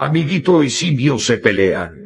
[0.00, 1.97] Amiguito y simio se pelean.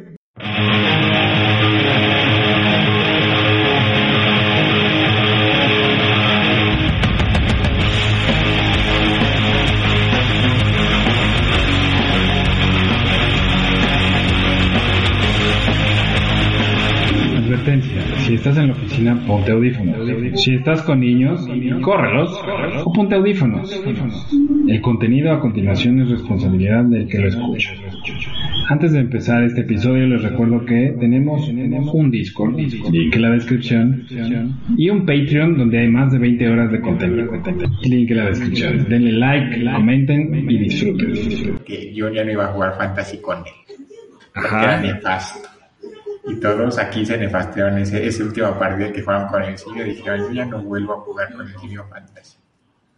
[19.26, 20.40] Ponte audífonos.
[20.40, 21.46] Si estás con niños,
[21.82, 22.30] córrelos
[22.84, 23.82] o ponte audífonos.
[24.68, 27.72] El contenido a continuación es responsabilidad del que lo escucha.
[28.68, 34.06] Antes de empezar este episodio les recuerdo que tenemos un Discord, link en la descripción,
[34.76, 37.32] y un Patreon donde hay más de 20 horas de contenido.
[37.82, 38.86] Link en la descripción.
[38.88, 41.58] Denle like, comenten y disfruten.
[41.64, 43.52] que yo ya no iba a jugar fantasy con él.
[44.34, 44.62] Ajá.
[44.62, 45.51] era nefasto.
[46.24, 49.84] Y todos aquí se nefastearon ese, ese último partido que jugaron con el simio.
[49.84, 52.36] Dijeron, yo ya no vuelvo a jugar con el simio fantasy.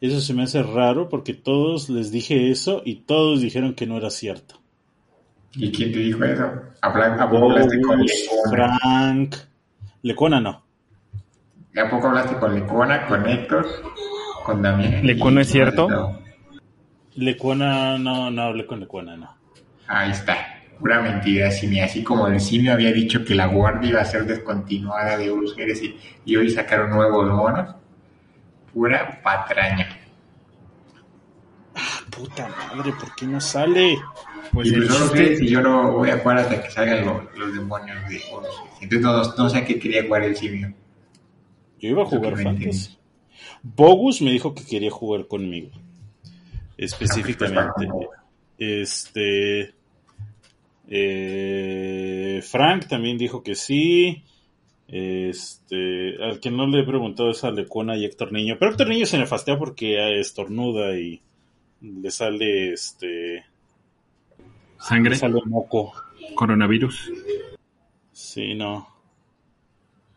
[0.00, 3.96] Eso se me hace raro porque todos les dije eso y todos dijeron que no
[3.96, 4.56] era cierto.
[5.54, 6.50] ¿Y quién te dijo eso?
[6.82, 6.92] ¿A
[7.30, 8.78] poco hablaste con Lecona?
[8.78, 9.36] Frank.
[10.02, 10.62] Lecona no.
[11.76, 13.66] ¿A poco hablaste con Lecona, con Héctor,
[14.44, 15.06] con Damián?
[15.06, 15.88] ¿Lecona es cierto?
[15.88, 16.18] No.
[17.14, 19.34] Lecona no, no hablé con Lecona, no.
[19.86, 20.53] Ahí está.
[20.78, 21.84] Pura mentira, simio.
[21.84, 25.82] Así como el simio había dicho que la guardia iba a ser descontinuada de Urgeres
[25.82, 27.74] y, y hoy sacaron nuevos monos.
[28.72, 29.88] Pura patraña.
[32.10, 33.98] Puta madre, ¿por qué no sale?
[34.52, 37.22] Pues y pues solo chiste- y yo no voy a jugar hasta que salgan los,
[37.36, 38.50] los demonios de Horus.
[38.80, 40.72] Entonces no, no sé a qué quería jugar el simio.
[41.80, 42.96] Yo iba a jugar Fantasy.
[43.62, 45.70] Bogus me dijo que quería jugar conmigo.
[46.76, 47.88] Específicamente.
[48.58, 49.74] Este.
[50.88, 54.22] Eh, Frank también dijo que sí.
[54.88, 56.22] Este.
[56.22, 58.56] Al que no le he preguntado es a Lecona y Héctor Niño.
[58.58, 61.20] Pero Héctor Niño se nefastea porque estornuda y
[61.80, 63.44] le sale este.
[64.78, 65.92] Sangre, Le sale moco.
[66.34, 67.10] coronavirus.
[68.12, 68.88] Sí, no.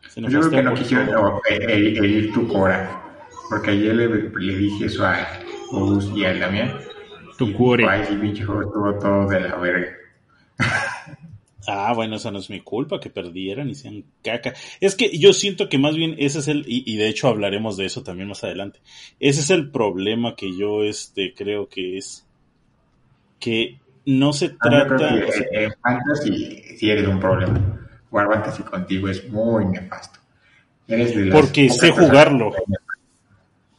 [0.08, 1.22] Se Yo creo que no quisieron todo.
[1.36, 3.02] o, el, el, el ir tu Cora.
[3.48, 5.26] Porque ayer le, le dije eso a
[5.70, 6.74] Horus y al Damián.
[7.38, 7.88] Tu cuore.
[7.88, 9.96] Ay, el pinche juego estuvo todo de la verga.
[11.70, 14.54] Ah, bueno, esa no es mi culpa, que perdieran y sean caca.
[14.80, 17.76] Es que yo siento que más bien ese es el, y, y de hecho hablaremos
[17.76, 18.80] de eso también más adelante.
[19.20, 22.26] Ese es el problema que yo este creo que es
[23.38, 25.14] que no se Ah, yo creo trata.
[25.14, 27.88] que o sea, en Fantasy sí eres un problema.
[28.08, 30.18] Jugar Fantasy contigo es muy nefasto.
[30.86, 32.52] Eres de Porque sé jugarlo.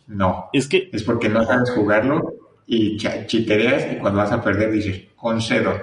[0.07, 2.35] No, es que es porque no sabes jugarlo
[2.67, 5.73] y chitereas y cuando vas a perder dices, concedo.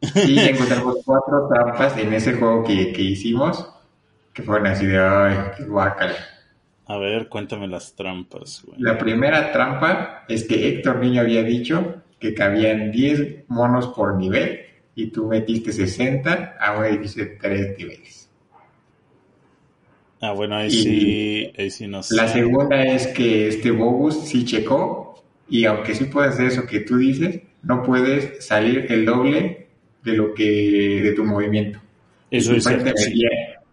[0.00, 3.68] Y encontramos cuatro trampas en ese juego que, que hicimos
[4.32, 5.64] que fueron así de, ay, qué
[6.90, 8.80] a ver, cuéntame las trampas, güey.
[8.80, 14.60] La primera trampa es que Héctor Niño había dicho que cabían 10 monos por nivel
[14.94, 18.30] y tú metiste 60 a un edificio de 3 niveles.
[20.22, 22.16] Ah, bueno, ahí Y- sí, ahí sí no sé.
[22.16, 26.80] La segunda es que este Bogus sí checó y aunque sí puedes hacer eso que
[26.80, 29.67] tú dices, no puedes salir el doble
[30.10, 31.78] de lo que de tu movimiento.
[32.30, 33.28] Eso Tu es cierto, medía,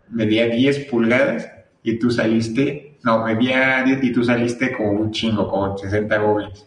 [0.10, 1.50] medía 10 pulgadas
[1.84, 6.66] y tú saliste, no, medía 10 y tú saliste como un chingo, como 60 goblins.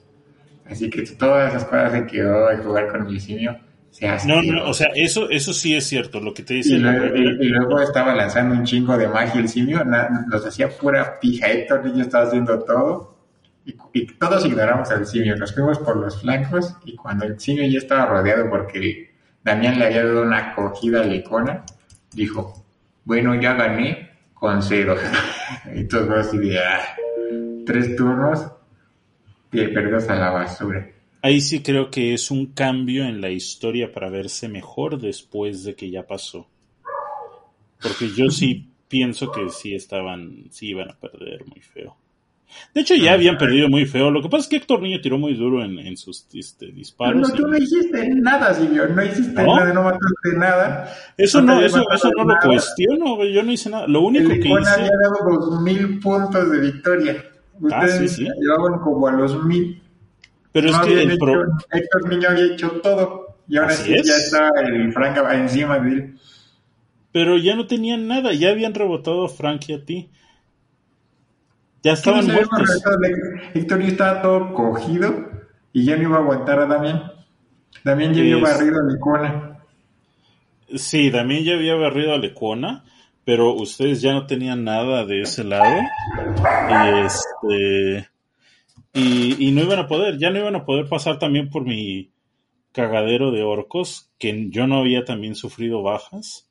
[0.67, 3.57] Así que todas esas cosas hacen que oh, jugar con el simio
[3.91, 4.69] sea No, no, asqueroso.
[4.71, 7.47] o sea, eso, eso sí es cierto, lo que te dice Y el luego, y-
[7.47, 11.47] y luego estaba lanzando un chingo de magia el simio, na- nos hacía pura pija.
[11.51, 13.17] Héctor Niño estaba haciendo todo
[13.65, 15.37] y, y todos ignoramos al simio.
[15.37, 19.08] Nos fuimos por los flancos y cuando el simio ya estaba rodeado porque
[19.49, 21.65] Damián le había dado una acogida a Lecona,
[22.13, 22.65] dijo:
[23.05, 24.95] Bueno, ya gané con cero.
[25.75, 26.97] y todos así de "Ah,
[27.65, 28.47] tres turnos
[29.51, 30.87] te perdidos a la basura.
[31.23, 35.75] Ahí sí creo que es un cambio en la historia para verse mejor después de
[35.75, 36.47] que ya pasó.
[37.83, 41.97] Porque yo sí pienso que sí estaban, sí iban a perder muy feo.
[42.75, 44.11] De hecho, ya habían perdido muy feo.
[44.11, 46.77] Lo que pasa es que Héctor Niño tiró muy duro en, en sus este, Pero
[46.77, 47.29] disparos.
[47.29, 48.87] no, tú y- no hiciste nada, simio.
[48.89, 49.57] No hiciste ¿No?
[49.57, 50.93] nada, no mataste nada.
[51.17, 52.41] Eso no, eso, eso no lo nada.
[52.47, 53.87] cuestiono, güey, yo no hice nada.
[53.87, 57.25] Lo único El que hice, había dado dos mil puntos de victoria.
[57.73, 58.31] Ah, Ustedes sí, sí.
[58.41, 59.83] llevaban como a los mil.
[60.53, 61.43] pero es que el hecho- pro,
[61.73, 63.37] Héctor Niño había hecho todo.
[63.49, 64.07] Y ahora Así sí es.
[64.07, 66.15] ya estaba el Frank encima de él.
[67.13, 70.11] pero ya no tenían nada, ya habían rebotado a Frank y a ti.
[71.83, 72.83] Ya estaban ¿Quién se había muertos.
[73.55, 75.15] Héctor ya estaba todo cogido
[75.73, 77.13] y ya no iba a aguantar a Damián.
[77.85, 79.59] Damián ya había Es- barrido a Icona.
[80.75, 82.85] Sí, también ya había barrido a Lecona,
[83.25, 85.81] pero ustedes ya no tenían nada de ese lado.
[86.69, 88.09] Y este.
[88.93, 92.11] Y, y no iban a poder, ya no iban a poder pasar también por mi
[92.73, 96.51] cagadero de orcos que yo no había también sufrido bajas.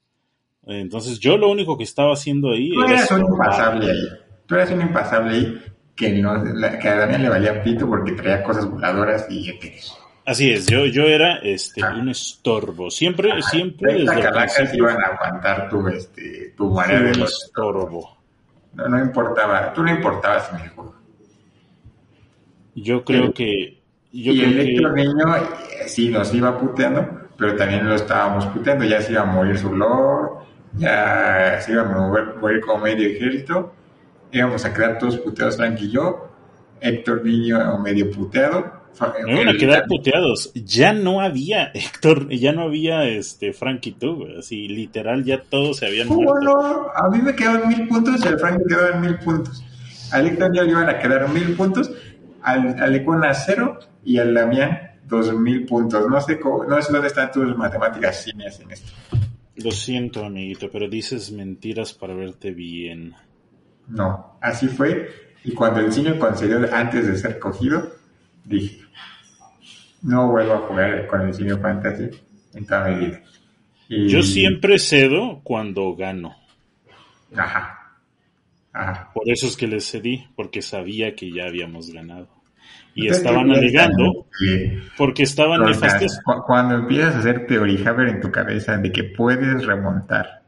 [0.66, 4.08] Entonces yo lo único que estaba haciendo ahí Tú era eras un impasable ahí.
[4.48, 5.62] Tú eras un impasable ahí
[5.96, 6.44] que, no,
[6.80, 9.94] que a Daniel le valía pito porque traía cosas voladoras y éteres.
[10.26, 11.96] Así es, yo, yo era este Ah.
[11.98, 12.90] un estorbo.
[12.92, 17.44] Siempre, siempre 30 desde calacas iban a aguantar tu, este, tu manera de un los
[17.44, 18.18] estorbo.
[18.74, 20.96] No, no importaba, tú no importabas en el juego.
[22.76, 27.30] Yo creo que yo y creo el Héctor que Niño eh, sí nos iba puteando,
[27.38, 28.86] pero también lo estábamos puteando.
[28.86, 33.08] Ya se iba a morir su lord, ya se iba a mover, morir como medio
[33.08, 33.74] ejército.
[34.32, 36.30] Íbamos a quedar todos puteados, Frank y yo.
[36.80, 38.78] Héctor Niño medio puteado.
[39.26, 40.52] Me iban a quedar puteados.
[40.56, 45.86] Ya no había Héctor, ya no había este Frankie tú, así literal ya todos se
[45.88, 46.46] habían ¿Cómo muerto.
[46.46, 46.88] no?
[46.96, 49.64] A mí me quedaban mil puntos y al Frank le quedaban mil puntos.
[50.12, 51.92] Al Héctor Niño le iban a quedar mil puntos,
[52.42, 56.08] al, al Econa cero y al Damián dos mil puntos.
[56.10, 58.92] No sé, cómo- no sé dónde están tus matemáticas cines en esto.
[59.58, 63.14] Lo siento, amiguito, pero dices mentiras para verte bien.
[63.88, 65.10] No, así fue.
[65.44, 67.92] Y cuando el niño concedió antes de ser cogido,
[68.44, 68.82] dije,
[70.02, 72.10] no vuelvo a jugar con el Simio Fantasy
[72.54, 73.22] en toda mi vida.
[73.90, 76.36] Y- Yo siempre cedo cuando gano.
[77.36, 77.74] Ajá.
[78.74, 79.12] Ajá.
[79.14, 82.28] Por eso es que les cedí, porque sabía que ya habíamos ganado.
[82.94, 86.20] Y Entonces, estaban alegando que- porque estaban nefastos.
[86.26, 90.42] cu- cuando empiezas a hacer teoría en tu cabeza de que puedes remontar,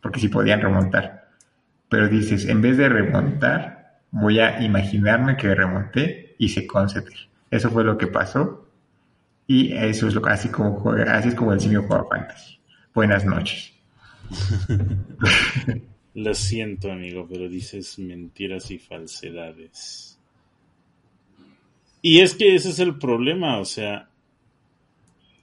[0.00, 1.23] porque sí podían remontar,
[1.94, 7.14] pero dices, en vez de remontar, voy a imaginarme que remonté y se conceder.
[7.52, 8.68] Eso fue lo que pasó
[9.46, 12.58] y eso es lo así como juega, así es como el simio juega fantasy.
[12.92, 13.72] Buenas noches.
[16.14, 20.18] Lo siento, amigo, pero dices mentiras y falsedades.
[22.02, 24.08] Y es que ese es el problema, o sea,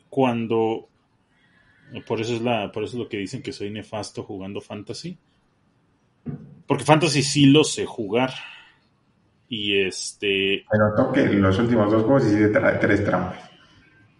[0.09, 0.89] cuando
[2.06, 5.18] por eso es la por eso es lo que dicen que soy nefasto jugando fantasy.
[6.71, 8.31] Porque fantasy sí lo sé jugar.
[9.50, 13.38] Y este Pero toque los últimos dos juegos tra- tres trampas.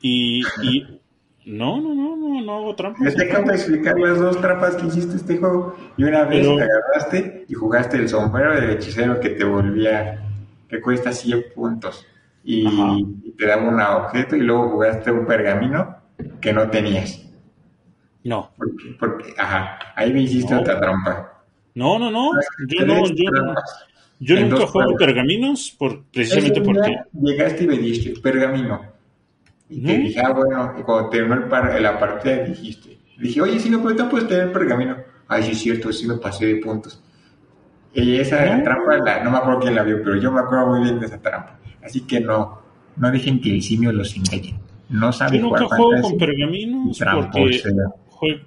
[0.02, 1.00] y, y
[1.46, 3.14] no, no, no, no, no hago trampas.
[3.14, 5.76] Yo te acabo de explicar las dos trampas que hiciste este juego.
[5.96, 10.22] Y una vez Pero- te agarraste y jugaste el sombrero del hechicero que te volvía,
[10.68, 12.06] que cuesta 100 puntos.
[12.44, 12.66] Y,
[13.38, 15.96] te daba un objeto y luego jugaste un pergamino
[16.42, 17.24] que no tenías.
[18.26, 18.52] No.
[18.58, 20.60] Porque, porque ajá, ahí me hiciste No.
[20.60, 21.31] otra trampa.
[21.76, 22.32] No, no, no.
[22.68, 23.56] Yo no, Tres yo no.
[24.20, 28.82] Yo En nunca juego pergaminos por, precisamente porque Llegaste y me dijiste pergamino.
[29.68, 30.04] Y te ¿No?
[30.04, 33.00] dije, ah, bueno, y cuando terminó la partida dijiste.
[33.18, 34.98] Dije, oye, si no, tú puedes tener pergamino.
[35.28, 37.02] Ay, sí es cierto, sí me pasé de puntos.
[37.94, 38.64] Y esa ¿No?
[38.64, 41.08] trampa, la, no me acuerdo quién la vio, pero yo me acuerdo muy bien de
[41.08, 41.58] esa trampa.
[41.84, 42.62] Así que no,
[42.98, 44.60] no dejen que el simio los engañe.
[44.90, 47.64] No sabe yo nunca jugar juego con pergaminos porque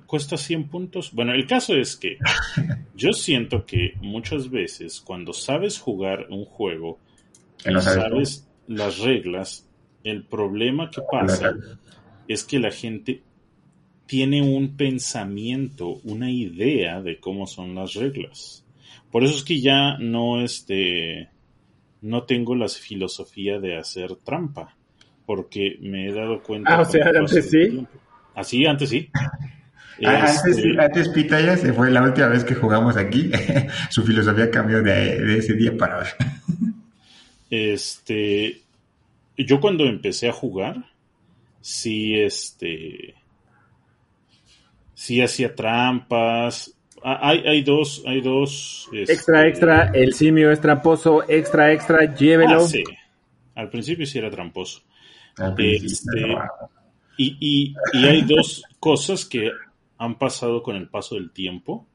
[0.07, 1.13] cuesta 100 puntos.
[1.13, 2.19] Bueno, el caso es que
[2.95, 6.99] yo siento que muchas veces cuando sabes jugar un juego
[7.65, 9.69] no sabes las reglas,
[10.03, 11.55] el problema que pasa
[12.29, 13.23] es que la gente
[14.07, 18.65] tiene un pensamiento, una idea de cómo son las reglas.
[19.11, 21.31] Por eso es que ya no este
[22.03, 24.77] no tengo la filosofía de hacer trampa,
[25.25, 26.77] porque me he dado cuenta.
[26.77, 27.71] Ah, o sea, el antes sí.
[27.71, 27.91] tiempo.
[28.35, 29.09] Así, antes sí.
[30.05, 33.31] Ah, Antes, Este, antes Pitaya se fue la última vez que jugamos aquí.
[33.91, 36.07] Su filosofía cambió de, de ese día para hoy.
[37.51, 38.61] Este,
[39.37, 40.77] yo cuando empecé a jugar,
[41.61, 43.15] sí, este,
[44.95, 46.75] sí hacía trampas.
[47.03, 48.89] Ah, Hay, hay dos, hay dos.
[48.93, 52.63] Extra, este, extra, el simio es tramposo, extra, extra, llévelo.
[52.65, 52.83] ah, sí.
[53.55, 54.83] Al principio sí era tramposo.
[55.37, 56.55] Al principio, Este,
[57.19, 59.51] y, y hay dos cosas que
[59.99, 61.87] han pasado con el paso del tiempo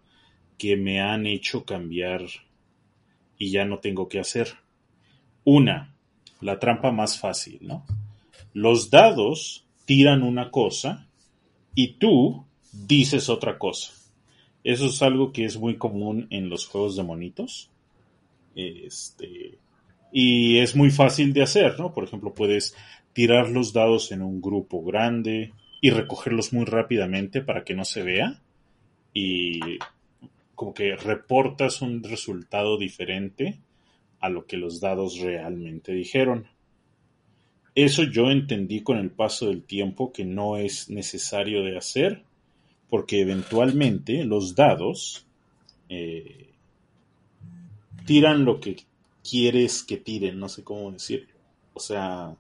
[0.58, 2.26] que me han hecho cambiar
[3.38, 4.56] y ya no tengo que hacer.
[5.44, 5.96] Una,
[6.42, 7.86] la trampa más fácil, ¿no?
[8.54, 11.08] Los dados tiran una cosa
[11.76, 13.94] y tú dices otra cosa.
[14.64, 17.70] Eso es algo que es muy común en los juegos de monitos.
[18.56, 19.58] Este,
[20.12, 21.94] y es muy fácil de hacer, ¿no?
[21.94, 22.76] Por ejemplo, puedes
[23.14, 28.04] tirar los dados en un grupo grande y recogerlos muy rápidamente para que no se
[28.04, 28.42] vea
[29.14, 29.60] y
[30.56, 33.60] como que reportas un resultado diferente
[34.20, 36.48] a lo que los dados realmente dijeron.
[37.76, 42.24] Eso yo entendí con el paso del tiempo que no es necesario de hacer
[42.90, 45.26] porque eventualmente los dados
[45.88, 46.50] eh,
[48.06, 48.78] tiran lo que
[49.24, 51.36] quieres que tiren, no sé cómo decirlo.
[51.74, 52.36] O sea,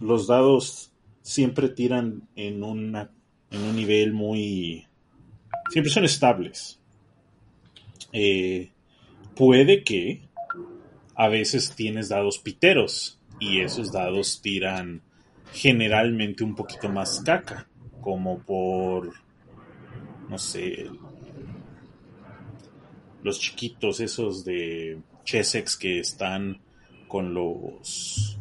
[0.00, 0.92] los dados
[1.24, 3.10] siempre tiran en, una,
[3.50, 4.86] en un nivel muy...
[5.70, 6.78] Siempre son estables.
[8.12, 8.70] Eh,
[9.34, 10.28] puede que
[11.14, 15.02] a veces tienes dados piteros y esos dados tiran
[15.52, 17.68] generalmente un poquito más caca,
[18.02, 19.14] como por,
[20.28, 20.90] no sé,
[23.22, 26.60] los chiquitos esos de Chessex que están
[27.08, 28.38] con los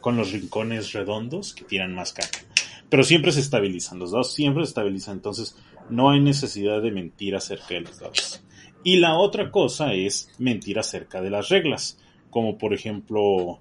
[0.00, 2.40] con los rincones redondos que tiran más caca.
[2.88, 5.56] Pero siempre se estabilizan, los dados siempre se estabilizan, entonces
[5.90, 8.42] no hay necesidad de mentir acerca de los dados.
[8.84, 11.98] Y la otra cosa es mentir acerca de las reglas,
[12.30, 13.58] como por ejemplo,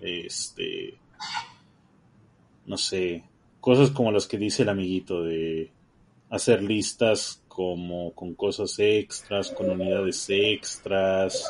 [0.00, 0.98] este,
[2.66, 3.24] no sé,
[3.60, 5.72] cosas como las que dice el amiguito de
[6.30, 11.44] hacer listas como con cosas extras, con unidades extras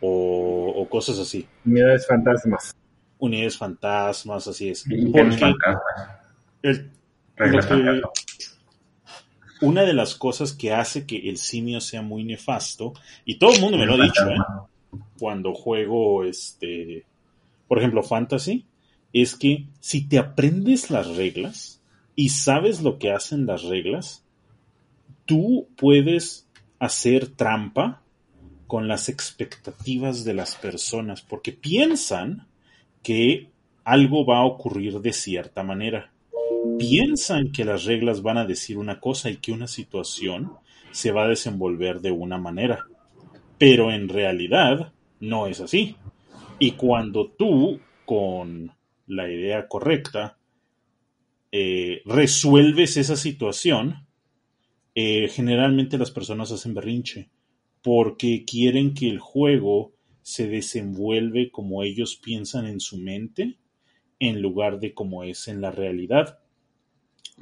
[0.00, 1.46] o, o cosas así.
[1.64, 2.74] Unidades fantasmas.
[3.24, 4.84] Unidades fantasmas, así es.
[6.62, 6.90] El-
[7.66, 8.02] que-
[9.60, 12.92] una de las cosas que hace que el simio sea muy nefasto,
[13.24, 14.36] y todo el mundo me lo ha dicho, ¿eh?
[15.18, 17.04] cuando juego, este,
[17.68, 18.66] por ejemplo, fantasy,
[19.12, 21.80] es que si te aprendes las reglas
[22.16, 24.24] y sabes lo que hacen las reglas,
[25.24, 26.46] tú puedes
[26.78, 28.02] hacer trampa
[28.66, 32.46] con las expectativas de las personas, porque piensan
[33.04, 33.50] que
[33.84, 36.12] algo va a ocurrir de cierta manera.
[36.78, 40.50] Piensan que las reglas van a decir una cosa y que una situación
[40.90, 42.88] se va a desenvolver de una manera
[43.64, 45.96] pero en realidad no es así.
[46.58, 48.72] Y cuando tú, con
[49.06, 50.36] la idea correcta,
[51.50, 54.06] eh, resuelves esa situación,
[54.94, 57.30] eh, generalmente las personas hacen berrinche,
[57.82, 59.93] porque quieren que el juego
[60.24, 63.58] se desenvuelve como ellos piensan en su mente,
[64.18, 66.38] en lugar de como es en la realidad,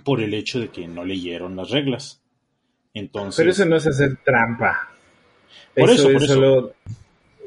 [0.05, 2.21] por el hecho de que no leyeron las reglas.
[2.93, 4.91] Entonces, Pero eso no es hacer trampa.
[5.77, 6.35] Por eso, es por eso.
[6.35, 6.75] solo.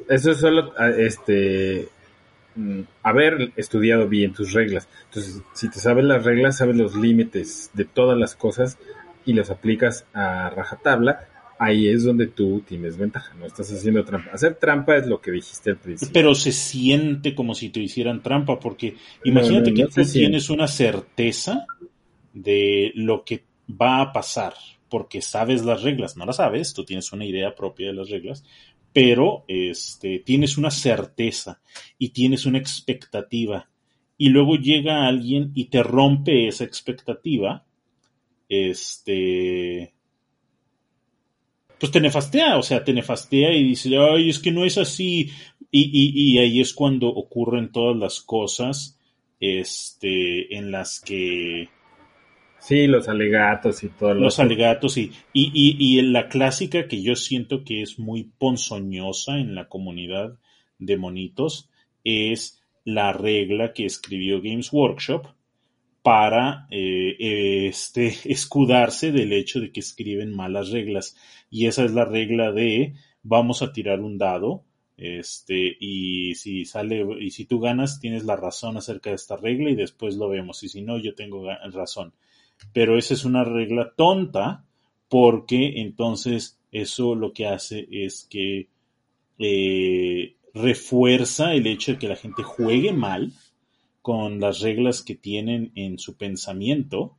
[0.08, 1.90] Eso es solo ah, este
[2.56, 4.88] mm, haber estudiado bien tus reglas.
[5.10, 8.78] Entonces, si te sabes las reglas, sabes los límites de todas las cosas
[9.26, 11.28] y los aplicas a rajatabla,
[11.58, 13.34] ahí es donde tú tienes ventaja.
[13.36, 14.32] No estás haciendo trampa.
[14.32, 16.14] Hacer trampa es lo que dijiste al principio.
[16.14, 20.50] Pero se siente como si te hicieran trampa, porque imagínate no, que no tú tienes
[20.50, 21.66] una certeza
[22.34, 24.54] de lo que va a pasar,
[24.90, 28.44] porque sabes las reglas, no las sabes, tú tienes una idea propia de las reglas,
[28.94, 31.62] pero este, tienes una certeza
[31.98, 33.70] y tienes una expectativa,
[34.18, 37.66] y luego llega alguien y te rompe esa expectativa,
[38.48, 39.95] este,
[41.80, 45.30] pues te nefastea, o sea, te nefastea y dice, ay, es que no es así.
[45.72, 49.00] Y, y, y ahí es cuando ocurren todas las cosas,
[49.40, 51.70] este, en las que
[52.66, 57.04] Sí, los alegatos y todo lo los alegatos y, y, y, y la clásica que
[57.04, 60.40] yo siento que es muy ponzoñosa en la comunidad
[60.80, 61.70] de monitos
[62.04, 65.28] es la regla que escribió Games Workshop
[66.06, 67.16] para eh,
[67.68, 71.18] este, escudarse del hecho de que escriben malas reglas.
[71.50, 72.94] Y esa es la regla de
[73.24, 74.66] vamos a tirar un dado.
[74.98, 79.72] Este, y si sale, y si tú ganas, tienes la razón acerca de esta regla
[79.72, 80.62] y después lo vemos.
[80.64, 82.14] Y si no, yo tengo razón.
[82.72, 84.64] Pero esa es una regla tonta
[85.10, 88.68] porque entonces eso lo que hace es que
[89.40, 93.32] eh, refuerza el hecho de que la gente juegue mal
[94.06, 97.18] con las reglas que tienen en su pensamiento,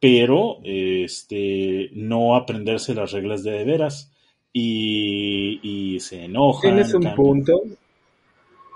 [0.00, 4.12] pero este no aprenderse las reglas de de veras
[4.52, 6.72] y, y se enojan.
[6.72, 7.14] Tienes un cambian.
[7.14, 7.62] punto.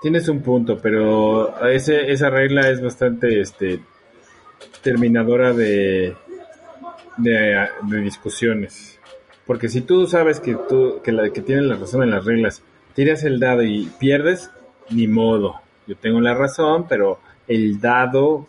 [0.01, 3.81] Tienes un punto, pero ese, esa regla es bastante este,
[4.81, 6.15] terminadora de,
[7.17, 9.01] de, de discusiones.
[9.45, 12.63] Porque si tú sabes que tú que, la, que tienes la razón en las reglas,
[12.93, 14.49] tiras el dado y pierdes,
[14.91, 15.55] ni modo.
[15.87, 18.47] Yo tengo la razón, pero el dado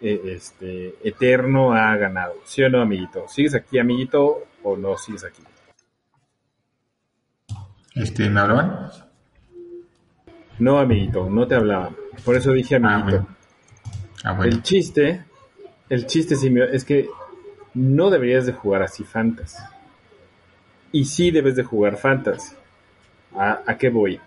[0.00, 2.34] eh, este, eterno ha ganado.
[2.44, 3.26] ¿Sí o no, amiguito?
[3.28, 5.42] ¿Sigues aquí, amiguito, o no sigues aquí?
[7.94, 8.90] Este, ¿Me hablaban?
[10.58, 11.90] No, amiguito, no te hablaba.
[12.24, 13.26] Por eso dije Ah, amiguito.
[14.24, 14.52] Ah, bueno.
[14.52, 15.24] El chiste,
[15.88, 17.08] el chiste simio, es que
[17.74, 19.62] no deberías de jugar así fantasy.
[20.92, 22.54] Y sí debes de jugar fantasy.
[23.36, 24.20] ¿A, a qué voy?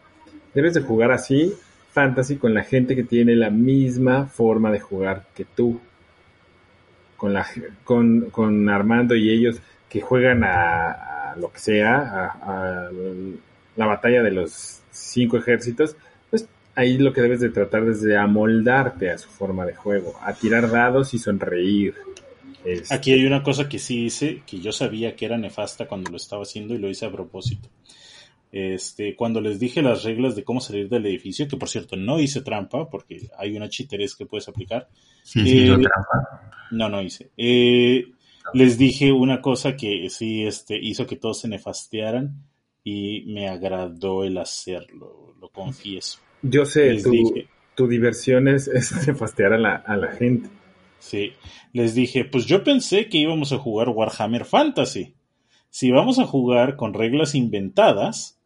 [0.53, 1.53] Debes de jugar así
[1.97, 5.81] fantasy con la gente que tiene la misma forma de jugar que tú.
[7.15, 7.47] Con, la,
[7.83, 12.89] con, Armando y ellos que juegan a, lo que sea, a,
[13.75, 15.95] la batalla de los cinco ejércitos,
[16.29, 20.13] pues ahí lo que debes de tratar es de amoldarte a su forma de juego,
[20.21, 21.95] a tirar dados y sonreír.
[22.91, 26.17] Aquí hay una cosa que sí hice, que yo sabía que era nefasta cuando lo
[26.17, 27.69] estaba haciendo y lo hice a propósito.
[28.51, 32.19] Este, cuando les dije las reglas de cómo salir del edificio, que por cierto no
[32.19, 34.87] hice trampa, porque hay una chiteres que puedes aplicar.
[35.23, 36.51] Sí, sí, Eh, yo trampa.
[36.71, 37.29] No, no hice.
[37.37, 38.05] Eh,
[38.53, 42.35] les dije una cosa que sí este, hizo que todos se nefastearan
[42.83, 46.19] y me agradó el hacerlo, lo confieso.
[46.41, 47.47] Yo sé, Les tu, dije.
[47.75, 50.49] tu diversión es, es nefastear a la, a la gente.
[50.99, 51.33] Sí,
[51.73, 55.13] les dije, pues yo pensé que íbamos a jugar Warhammer Fantasy.
[55.69, 58.36] Si vamos a jugar con reglas inventadas,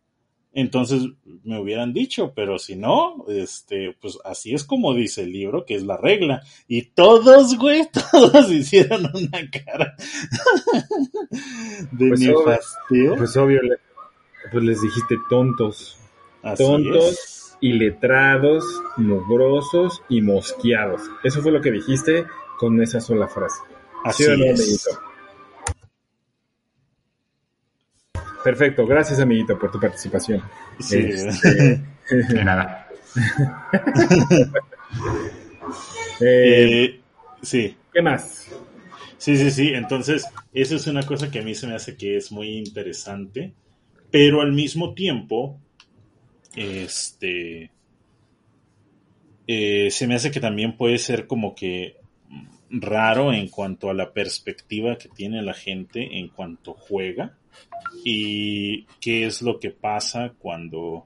[0.53, 1.03] entonces
[1.43, 5.75] me hubieran dicho, pero si no, este, pues así es como dice el libro, que
[5.75, 6.41] es la regla.
[6.67, 9.95] Y todos, güey, todos hicieron una cara
[11.91, 13.15] de Pues, nefasteo.
[13.15, 13.61] Pues obvio,
[14.51, 15.97] pues les dijiste tontos.
[16.43, 17.11] Así tontos.
[17.11, 17.57] es.
[17.61, 18.65] iletrados,
[18.97, 21.01] mugrosos y mosqueados.
[21.23, 22.25] Eso fue lo que dijiste
[22.57, 23.61] con esa sola frase.
[24.03, 24.89] Así ¿Sí o no, es.
[28.43, 30.41] Perfecto, gracias amiguito por tu participación.
[30.79, 30.97] Sí.
[30.97, 31.81] Este,
[32.29, 32.87] De nada.
[36.19, 37.01] eh, Eh,
[37.41, 37.77] sí.
[37.91, 38.47] ¿Qué más?
[39.17, 39.69] Sí, sí, sí.
[39.73, 43.55] Entonces, eso es una cosa que a mí se me hace que es muy interesante.
[44.11, 45.59] Pero al mismo tiempo,
[46.55, 47.71] este.
[49.47, 51.97] eh, se me hace que también puede ser como que
[52.69, 57.37] raro en cuanto a la perspectiva que tiene la gente en cuanto juega
[58.03, 61.05] y qué es lo que pasa cuando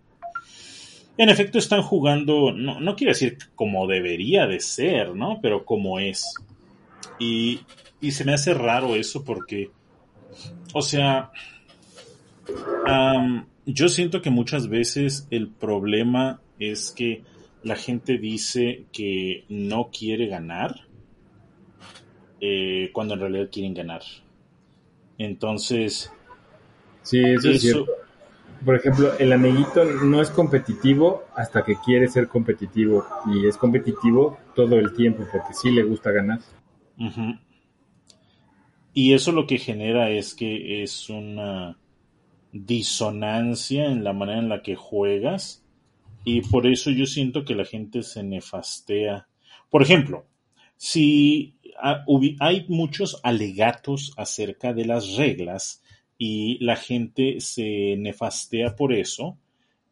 [1.18, 5.40] en efecto están jugando, no, no quiero decir como debería de ser, ¿no?
[5.42, 6.34] Pero como es.
[7.20, 7.62] Y,
[8.02, 9.70] y se me hace raro eso porque,
[10.74, 11.32] o sea,
[13.66, 17.24] yo siento que muchas veces el problema es que
[17.64, 20.82] la gente dice que no quiere ganar
[22.42, 24.02] eh, cuando en realidad quieren ganar.
[25.18, 26.12] Entonces,
[27.06, 27.86] Sí, eso es cierto.
[28.64, 34.40] Por ejemplo, el amiguito no es competitivo hasta que quiere ser competitivo y es competitivo
[34.56, 36.40] todo el tiempo porque sí le gusta ganar.
[38.94, 41.78] Y eso lo que genera es que es una
[42.52, 45.64] disonancia en la manera en la que juegas
[46.24, 49.28] y por eso yo siento que la gente se nefastea.
[49.70, 50.26] Por ejemplo,
[50.76, 52.04] si ah,
[52.40, 55.84] hay muchos alegatos acerca de las reglas
[56.18, 59.38] y la gente se nefastea por eso,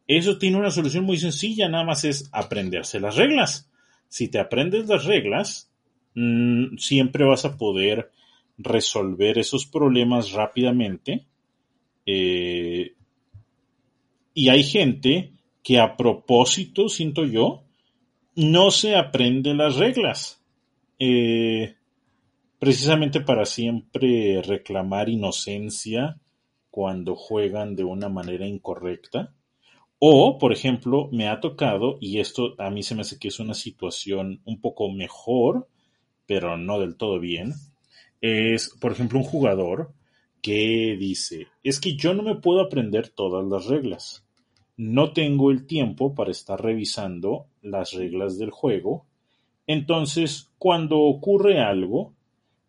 [0.06, 3.70] eso tiene una solución muy sencilla, nada más es aprenderse las reglas.
[4.08, 5.70] Si te aprendes las reglas,
[6.14, 8.10] mm, siempre vas a poder
[8.58, 11.24] resolver esos problemas rápidamente.
[12.06, 12.92] Eh,
[14.34, 15.32] y hay gente
[15.62, 17.62] que a propósito, siento yo,
[18.36, 20.42] no se aprende las reglas.
[20.98, 21.76] Eh,
[22.64, 26.18] precisamente para siempre reclamar inocencia
[26.70, 29.34] cuando juegan de una manera incorrecta.
[29.98, 33.38] O, por ejemplo, me ha tocado, y esto a mí se me hace que es
[33.38, 35.68] una situación un poco mejor,
[36.24, 37.52] pero no del todo bien,
[38.22, 39.92] es, por ejemplo, un jugador
[40.40, 44.24] que dice, es que yo no me puedo aprender todas las reglas.
[44.78, 49.04] No tengo el tiempo para estar revisando las reglas del juego.
[49.66, 52.13] Entonces, cuando ocurre algo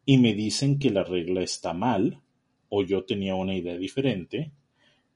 [0.06, 2.22] y me dicen que la regla está mal,
[2.70, 4.52] o yo tenía una idea diferente,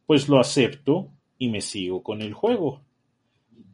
[0.06, 2.82] pues lo acepto y me sigo con el juego.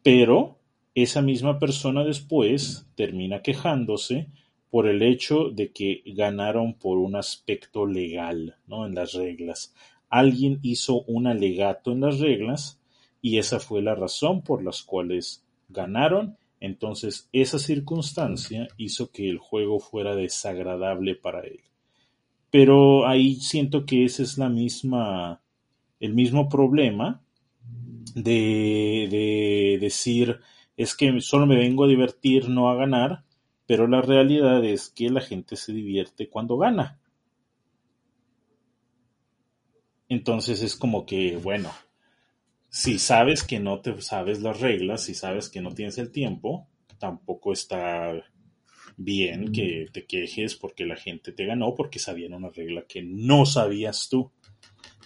[0.04, 0.60] Pero
[0.93, 4.28] esa misma persona después termina quejándose
[4.69, 8.86] por el hecho de que ganaron por un aspecto legal, ¿no?
[8.86, 9.73] En las reglas.
[10.10, 12.80] Alguien hizo un alegato en las reglas
[13.21, 16.38] y esa fue la razón por las cuales ganaron.
[16.65, 21.60] Entonces, esa circunstancia hizo que el juego fuera desagradable para él.
[22.49, 25.43] Pero ahí siento que ese es la misma,
[25.99, 27.21] el mismo problema
[28.15, 30.39] de, de decir
[30.75, 33.23] es que solo me vengo a divertir, no a ganar,
[33.67, 36.99] pero la realidad es que la gente se divierte cuando gana.
[40.10, 41.69] Entonces es como que, bueno,
[42.75, 46.67] si sabes que no te sabes las reglas, si sabes que no tienes el tiempo,
[46.99, 48.21] tampoco está
[48.97, 53.45] bien que te quejes porque la gente te ganó porque sabían una regla que no
[53.45, 54.29] sabías tú.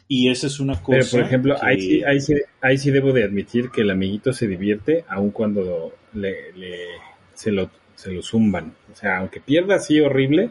[0.07, 0.97] Y esa es una cosa.
[0.97, 3.91] Pero por ejemplo, que- ahí, sí, ahí, sí, ahí sí debo de admitir que el
[3.91, 6.97] amiguito se divierte aun cuando le, le-
[7.35, 8.73] se, lo, se lo zumban.
[8.91, 10.49] O sea, aunque pierda así horrible,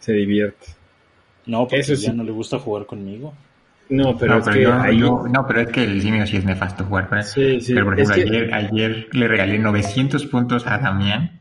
[0.00, 0.66] se divierte.
[1.46, 2.16] No, porque eso ya sí.
[2.16, 3.34] no le gusta jugar conmigo.
[3.90, 4.98] No, pero no, es pero que yo- ahí...
[4.98, 7.24] yo- no, pero es que el simio sí es nefasto jugar con él.
[7.24, 11.40] Sí, sí, Pero por es ejemplo, que- ayer, ayer le regalé 900 puntos a Damián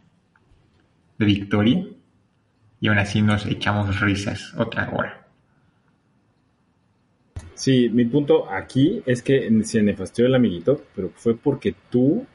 [1.18, 1.86] de victoria
[2.82, 5.26] y aún así nos echamos risas otra hora.
[7.56, 12.26] Sí, mi punto aquí es que se nefasteó el amiguito, pero fue porque tú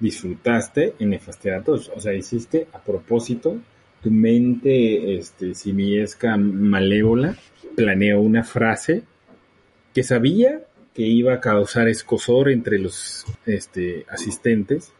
[0.00, 1.90] disfrutaste en nefastear a todos.
[1.94, 3.56] O sea, hiciste a propósito,
[4.02, 7.36] tu mente este, simiesca malévola
[7.76, 9.04] planeó una frase
[9.94, 10.62] que sabía
[10.94, 14.92] que iba a causar escosor entre los este, asistentes.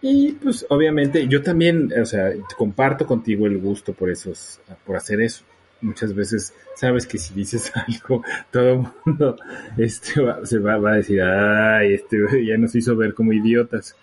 [0.00, 5.20] Y pues obviamente yo también, o sea, comparto contigo el gusto por esos, por hacer
[5.22, 5.44] eso.
[5.80, 9.36] Muchas veces sabes que si dices algo, todo el mundo
[9.78, 13.96] este, va- se va, va a decir, ay, este ya nos hizo ver como idiotas.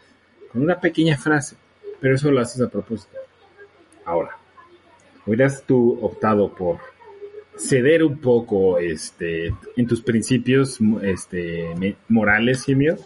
[0.52, 1.56] Con una pequeña frase,
[2.00, 3.16] pero eso lo haces a propósito.
[4.06, 4.32] Ahora,
[5.26, 6.80] hubieras tú optado por
[7.62, 12.98] ceder un poco este, en tus principios este, morales, Simio,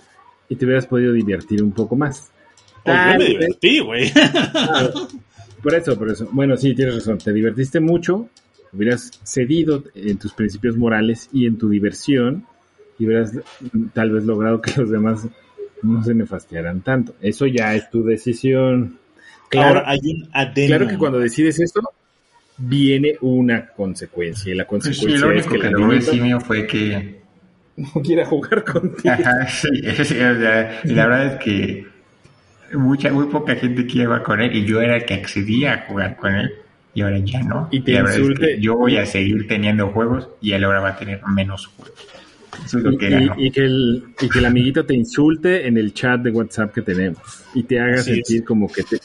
[0.50, 2.32] y te hubieras podido divertir un poco más.
[2.86, 4.12] Oh, yo me divertí, güey.
[5.62, 6.30] Por eso, por eso.
[6.32, 7.18] Bueno, sí, tienes razón.
[7.18, 8.30] Te divertiste mucho,
[8.72, 12.46] hubieras cedido en tus principios morales y en tu diversión,
[13.00, 13.32] y hubieras
[13.94, 15.28] tal vez logrado que los demás
[15.82, 17.16] no se nefastiaran tanto.
[17.20, 19.00] Eso ya es tu decisión.
[19.50, 20.68] Claro, Ahora hay un adeno.
[20.68, 21.82] claro que cuando decides esto,
[22.58, 26.40] viene una consecuencia, y la Pues sí, consecuencia lo es único que que amiguito simio
[26.40, 27.22] fue que
[27.78, 29.14] no quiera jugar contigo.
[29.14, 29.70] Ajá, sí,
[30.06, 31.88] sí, o sea, y la verdad es que
[32.74, 35.78] mucha, muy poca gente quiere jugar con él y yo era el que accedía a
[35.88, 36.52] jugar con él
[36.94, 37.68] y ahora ya no.
[37.72, 38.56] Y te la es insulte.
[38.56, 42.08] que yo voy a seguir teniendo juegos y él ahora va a tener menos juegos.
[42.66, 45.94] Eso es lo que Y, que el, y que el amiguito te insulte en el
[45.94, 48.06] chat de WhatsApp que tenemos y te haga es.
[48.06, 48.98] sentir como que te,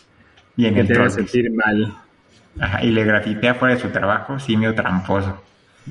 [0.56, 1.92] Y en que te haga sentir mal.
[2.60, 5.42] Ajá, y le grafitea fuera de su trabajo, simio tramposo.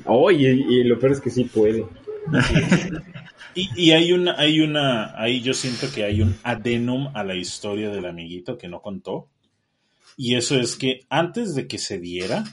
[0.04, 1.84] Oye, y, lo peor es que sí puede.
[3.52, 7.34] Y, y hay una, hay una, ahí yo siento que hay un adenum a la
[7.34, 9.28] historia del amiguito que no contó.
[10.16, 12.44] Y eso es que antes de que se diera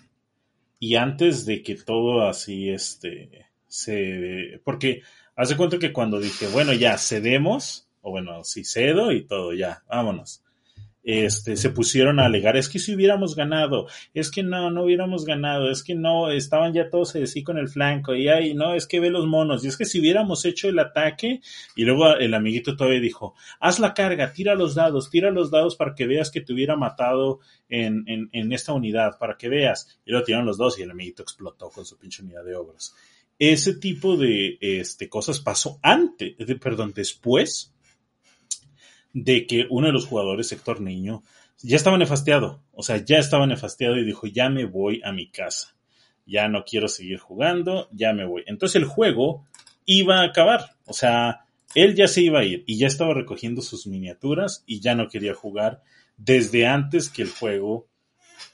[0.80, 5.04] y antes de que todo así, este, se, porque
[5.36, 9.84] hace cuenta que cuando dije, bueno, ya cedemos, o bueno, sí cedo y todo, ya,
[9.88, 10.44] vámonos.
[11.10, 15.24] Este, se pusieron a alegar, es que si hubiéramos ganado, es que no, no hubiéramos
[15.24, 18.88] ganado, es que no, estaban ya todos así con el flanco, y ay, no, es
[18.88, 21.40] que ve los monos, y es que si hubiéramos hecho el ataque,
[21.78, 25.78] y luego el amiguito todavía dijo, haz la carga, tira los dados, tira los dados
[25.78, 27.40] para que veas que te hubiera matado
[27.70, 30.92] en, en, en esta unidad, para que veas, y luego tiraron los dos y el
[30.92, 32.94] amiguito explotó con su pinche unidad de obras.
[33.40, 37.74] Ese tipo de este, cosas pasó antes, de, perdón, después
[39.24, 41.24] de que uno de los jugadores, Héctor Niño,
[41.64, 42.62] ya estaba nefasteado.
[42.72, 45.76] O sea, ya estaba nefasteado y dijo, ya me voy a mi casa.
[46.28, 48.44] Ya no quiero seguir jugando, ya me voy.
[48.46, 49.48] Entonces el juego
[49.86, 50.76] iba a acabar.
[50.86, 54.82] O sea, él ya se iba a ir y ya estaba recogiendo sus miniaturas y
[54.82, 55.82] ya no quería jugar
[56.16, 57.88] desde antes que el juego,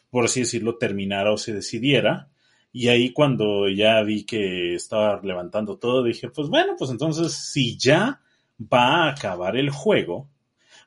[0.10, 2.30] por así decirlo, terminara o se decidiera.
[2.72, 7.78] Y ahí cuando ya vi que estaba levantando todo, dije, pues bueno, pues entonces si
[7.78, 8.22] ya
[8.62, 10.30] va a acabar el juego,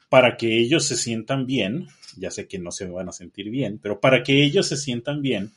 [0.08, 3.78] para que ellos se sientan bien, ya sé que no se van a sentir bien,
[3.78, 5.52] pero para que ellos se sientan bien,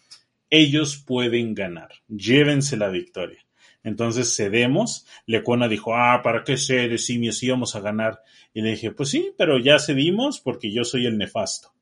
[0.49, 3.45] ellos pueden ganar, llévense la victoria.
[3.83, 8.21] Entonces cedemos, Lecona dijo, ah, ¿para qué cedes, si íbamos a ganar?
[8.53, 11.73] Y le dije, pues sí, pero ya cedimos porque yo soy el nefasto.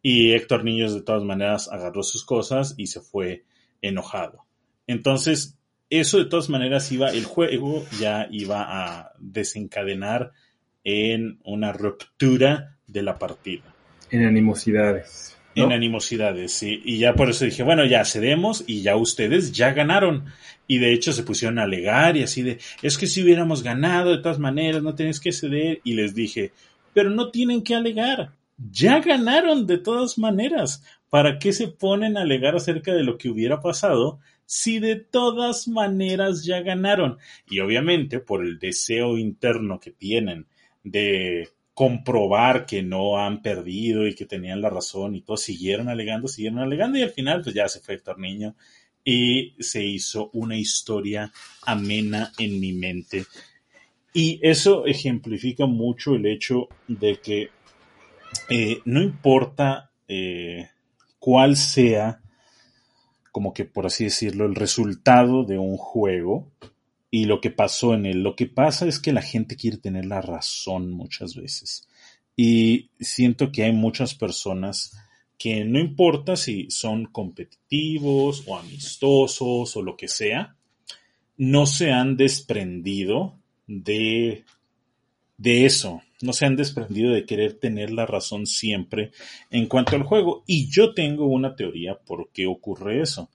[0.00, 3.44] Y Héctor Niños de todas maneras agarró sus cosas y se fue
[3.82, 4.46] enojado.
[4.86, 5.58] Entonces,
[5.90, 10.32] eso de todas maneras iba, el juego ya iba a desencadenar
[10.88, 13.64] en una ruptura de la partida.
[14.12, 15.36] En animosidades.
[15.56, 15.64] ¿no?
[15.64, 16.80] En animosidades, sí.
[16.84, 20.26] Y ya por eso dije, bueno, ya cedemos y ya ustedes ya ganaron.
[20.68, 24.12] Y de hecho se pusieron a alegar y así de, es que si hubiéramos ganado
[24.12, 25.80] de todas maneras, no tienes que ceder.
[25.82, 26.52] Y les dije,
[26.94, 28.30] pero no tienen que alegar.
[28.70, 30.84] Ya ganaron de todas maneras.
[31.10, 35.66] ¿Para qué se ponen a alegar acerca de lo que hubiera pasado si de todas
[35.66, 37.18] maneras ya ganaron?
[37.50, 40.46] Y obviamente por el deseo interno que tienen
[40.86, 46.28] de comprobar que no han perdido y que tenían la razón y todo, siguieron alegando,
[46.28, 48.54] siguieron alegando y al final pues ya se fue Héctor Niño
[49.04, 53.26] y se hizo una historia amena en mi mente.
[54.14, 57.50] Y eso ejemplifica mucho el hecho de que
[58.48, 60.70] eh, no importa eh,
[61.18, 62.20] cuál sea,
[63.32, 66.46] como que por así decirlo, el resultado de un juego,
[67.16, 68.22] y lo que pasó en él.
[68.22, 71.88] Lo que pasa es que la gente quiere tener la razón muchas veces.
[72.36, 74.92] Y siento que hay muchas personas
[75.38, 80.56] que no importa si son competitivos o amistosos o lo que sea,
[81.38, 84.44] no se han desprendido de,
[85.38, 89.12] de eso, no se han desprendido de querer tener la razón siempre
[89.50, 90.44] en cuanto al juego.
[90.46, 93.30] Y yo tengo una teoría por qué ocurre eso.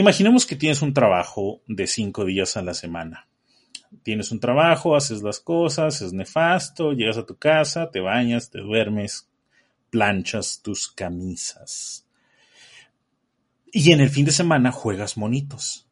[0.00, 3.28] Imaginemos que tienes un trabajo de cinco días a la semana.
[4.02, 8.60] Tienes un trabajo, haces las cosas, es nefasto, llegas a tu casa, te bañas, te
[8.60, 9.28] duermes,
[9.90, 12.06] planchas tus camisas.
[13.70, 15.86] Y en el fin de semana juegas monitos.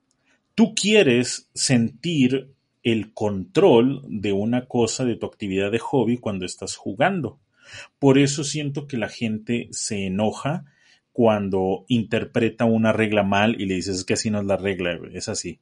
[0.55, 6.77] Tú quieres sentir el control de una cosa, de tu actividad de hobby cuando estás
[6.77, 7.41] jugando.
[7.99, 10.65] Por eso siento que la gente se enoja
[11.19, 15.29] cuando interpreta una regla mal y le dices que así no es la regla, es
[15.29, 15.59] así.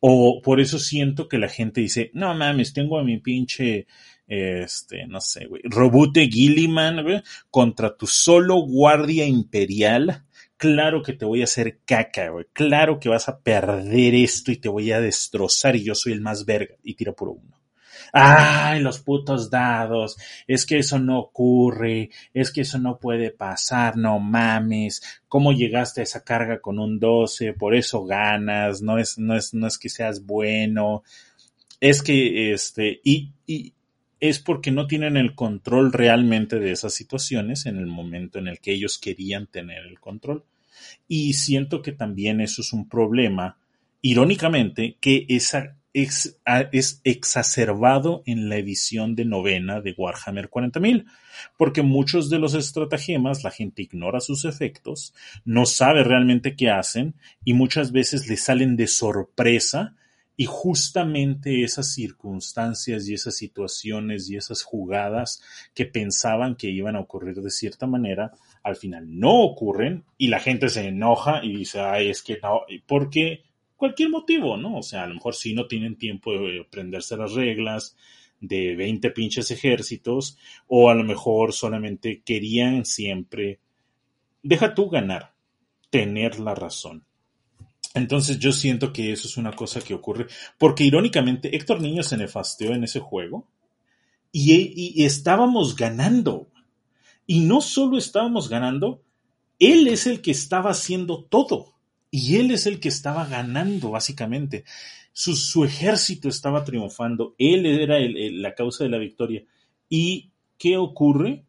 [0.00, 3.86] O por eso siento que la gente dice, no mames, tengo a mi pinche,
[4.26, 10.24] este, no sé, güey, Robute Gilliman, contra tu solo guardia imperial
[10.56, 12.46] claro que te voy a hacer caca, güey.
[12.52, 16.20] Claro que vas a perder esto y te voy a destrozar y yo soy el
[16.20, 16.74] más verga.
[16.82, 17.56] Y tira puro uno.
[18.12, 20.16] Ay, los putos dados.
[20.46, 22.10] Es que eso no ocurre.
[22.32, 23.96] Es que eso no puede pasar.
[23.96, 25.02] No mames.
[25.28, 27.52] ¿Cómo llegaste a esa carga con un 12?
[27.54, 28.82] Por eso ganas.
[28.82, 31.02] No es, no es, no es que seas bueno.
[31.80, 33.74] Es que, este, y, y
[34.20, 38.60] es porque no tienen el control realmente de esas situaciones en el momento en el
[38.60, 40.44] que ellos querían tener el control.
[41.08, 43.58] Y siento que también eso es un problema,
[44.02, 46.38] irónicamente, que esa es,
[46.72, 51.06] es exacerbado en la edición de novena de Warhammer 40.000,
[51.56, 55.14] porque muchos de los estratagemas la gente ignora sus efectos,
[55.46, 57.14] no sabe realmente qué hacen
[57.46, 59.96] y muchas veces le salen de sorpresa
[60.36, 67.00] y justamente esas circunstancias y esas situaciones y esas jugadas que pensaban que iban a
[67.00, 68.32] ocurrir de cierta manera,
[68.62, 72.66] al final no ocurren y la gente se enoja y dice, ay, es que no,
[72.86, 73.44] porque
[73.76, 74.78] cualquier motivo, ¿no?
[74.78, 77.96] O sea, a lo mejor sí no tienen tiempo de aprenderse las reglas
[78.40, 80.36] de 20 pinches ejércitos
[80.66, 83.60] o a lo mejor solamente querían siempre,
[84.42, 85.32] deja tú ganar,
[85.90, 87.04] tener la razón.
[87.94, 90.26] Entonces yo siento que eso es una cosa que ocurre,
[90.58, 93.48] porque irónicamente Héctor Niño se nefasteó en ese juego
[94.32, 96.50] y, estábamos ganando.
[97.26, 99.02] Y no solo estábamos ganando,
[99.58, 101.75] él es el que estaba haciendo todo.
[102.18, 104.64] Y él es el que estaba ganando, básicamente.
[105.12, 107.34] Su, ejército estaba triunfando.
[107.36, 109.44] Él era la causa de la victoria.
[109.90, 111.44] ¿Y qué ocurre?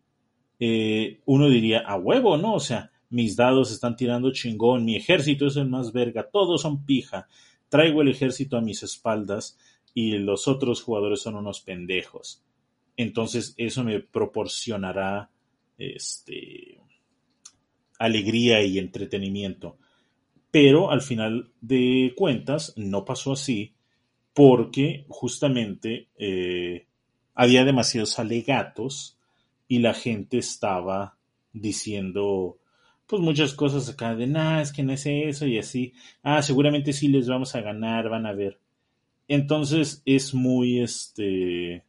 [0.59, 2.55] Eh, uno diría, a huevo, ¿no?
[2.55, 6.85] O sea, mis dados están tirando chingón, mi ejército es el más verga, todos son
[6.85, 7.29] pija,
[7.69, 9.57] traigo el ejército a mis espaldas
[9.93, 12.43] y los otros jugadores son unos pendejos.
[12.97, 15.29] Entonces eso me proporcionará
[15.77, 16.81] este
[17.99, 19.77] alegría y entretenimiento.
[20.59, 23.75] Pero al final de cuentas no pasó así
[24.33, 26.87] porque justamente eh,
[27.35, 29.19] había demasiados alegatos
[29.67, 31.15] y la gente estaba
[31.53, 32.57] diciendo
[33.05, 35.93] pues muchas cosas acá de, nada, es que no es eso y así,
[36.23, 38.59] ah, seguramente sí les vamos a ganar, van a ver.
[39.27, 41.83] Entonces es muy, este,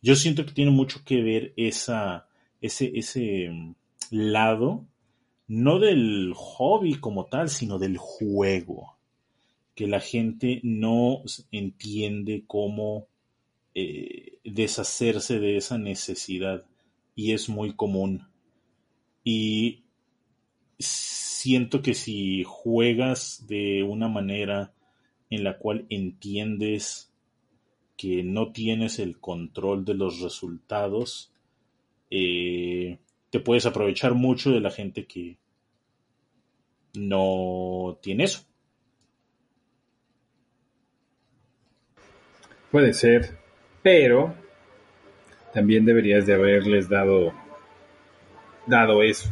[0.00, 2.26] yo siento que tiene mucho que ver esa,
[2.62, 3.74] ese, ese mm,
[4.12, 4.86] lado,
[5.50, 8.96] no del hobby como tal, sino del juego,
[9.74, 13.08] que la gente no entiende cómo
[13.74, 16.64] eh, deshacerse de esa necesidad
[17.16, 18.28] y es muy común.
[19.24, 19.82] Y
[20.78, 24.72] siento que si juegas de una manera
[25.30, 27.12] en la cual entiendes
[27.96, 31.32] que no tienes el control de los resultados,
[32.08, 33.00] eh,
[33.30, 35.38] te puedes aprovechar mucho de la gente que
[36.94, 38.44] no tiene eso.
[42.70, 43.38] Puede ser,
[43.82, 44.34] pero
[45.52, 47.32] también deberías de haberles dado
[48.66, 49.30] dado eso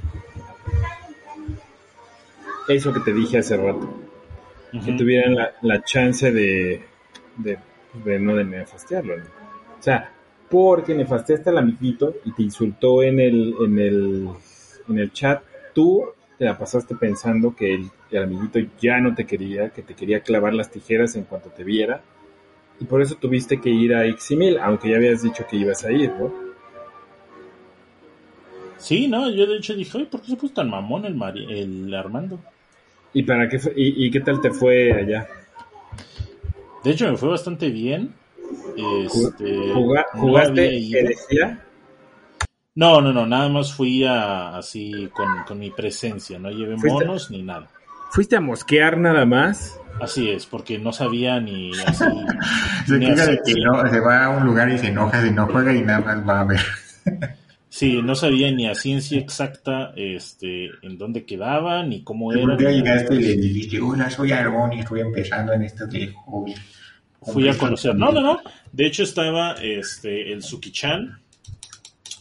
[2.68, 3.88] eso que te dije hace rato.
[4.84, 6.84] Que tuvieran la, chance de,
[7.36, 7.58] de,
[8.18, 9.14] no de nefastearlo.
[9.14, 10.12] O sea,
[10.50, 14.28] porque nefasteaste al amiguito y te insultó en el, en el,
[14.88, 15.42] en el chat,
[15.74, 16.04] tú
[16.38, 20.20] te la pasaste pensando que el, el, amiguito ya no te quería, que te quería
[20.20, 22.02] clavar las tijeras en cuanto te viera.
[22.80, 25.90] Y por eso tuviste que ir a Ximil, aunque ya habías dicho que ibas a
[25.90, 26.32] ir, ¿no?
[28.78, 32.38] Sí, no, yo de hecho dije, ¿por qué se puso tan mamón el, el Armando?
[33.12, 35.26] ¿Y para qué y, qué tal te fue allá?
[36.84, 38.14] De hecho, me fue bastante bien.
[38.78, 39.72] Este,
[40.14, 41.16] ¿Jugaste
[42.74, 45.10] No, no, no, nada más fui a, así
[45.46, 47.68] con, mi presencia, no llevé monos ni nada.
[48.10, 49.78] ¿Fuiste a mosquear nada más?
[50.00, 52.04] Así es, porque no sabía ni así.
[52.86, 55.30] Se ni así- de que no, se va a un lugar y se enoja si
[55.30, 56.60] no juega y nada más va a ver.
[57.70, 62.42] Sí, no sabía ni a ciencia exacta este, en dónde quedaba, ni cómo era.
[62.42, 62.96] Un día ni nada.
[62.96, 66.54] llegaste y le dijiste, hola, soy Argón y estoy empezando en esto de hobby.
[67.22, 67.94] Fui a conocer.
[67.94, 68.40] No, no, no.
[68.72, 71.20] De hecho estaba este, el Suki-chan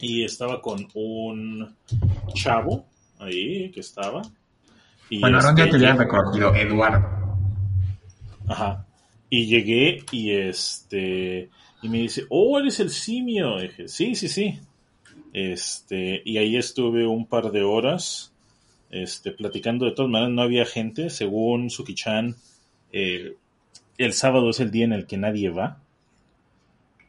[0.02, 1.76] y estaba con un
[2.34, 2.86] chavo
[3.20, 4.22] ahí que estaba.
[5.10, 7.08] Y Bueno, ya este, te había reconocido, Eduardo.
[8.48, 8.86] Ajá.
[9.30, 11.50] Y llegué y este
[11.82, 14.60] y me dice, "Oh, eres el simio." Y dije, "Sí, sí, sí."
[15.34, 18.34] Este, y ahí estuve un par de horas
[18.90, 22.36] este platicando de todas maneras no había gente, según Suki-chan
[22.92, 23.36] eh,
[23.98, 25.78] el sábado es el día en el que nadie va.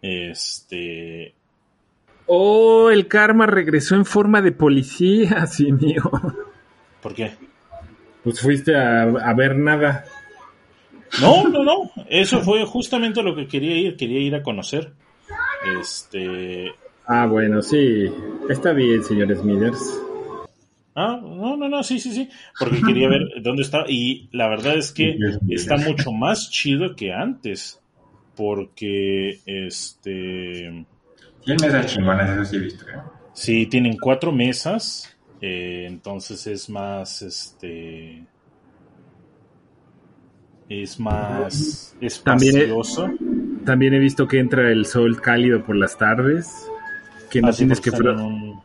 [0.02, 1.34] Este,
[2.26, 6.02] Oh, el karma regresó en forma de policía, sí mío.
[7.02, 7.32] ¿por qué?
[8.22, 10.04] Pues fuiste a, a ver nada.
[11.22, 11.90] No, no, no.
[12.10, 13.96] Eso fue justamente lo que quería ir.
[13.96, 14.92] Quería ir a conocer.
[15.80, 16.72] Este,
[17.06, 18.12] Ah, bueno, sí.
[18.50, 20.02] Está bien, señor Smithers.
[21.00, 24.76] Ah, no, no, no, sí, sí, sí, porque quería ver dónde estaba y la verdad
[24.76, 25.16] es que
[25.48, 27.80] está mucho más chido que antes,
[28.34, 30.84] porque este,
[31.44, 32.84] Tiene mesas chingonas, eso sí he visto.
[32.88, 32.94] ¿eh?
[33.32, 38.24] sí, tienen cuatro mesas, eh, entonces es más, este,
[40.68, 43.10] es más También es- espacioso.
[43.64, 46.68] También he visto que entra el sol cálido por las tardes.
[47.30, 48.60] Que no Así tienes que un-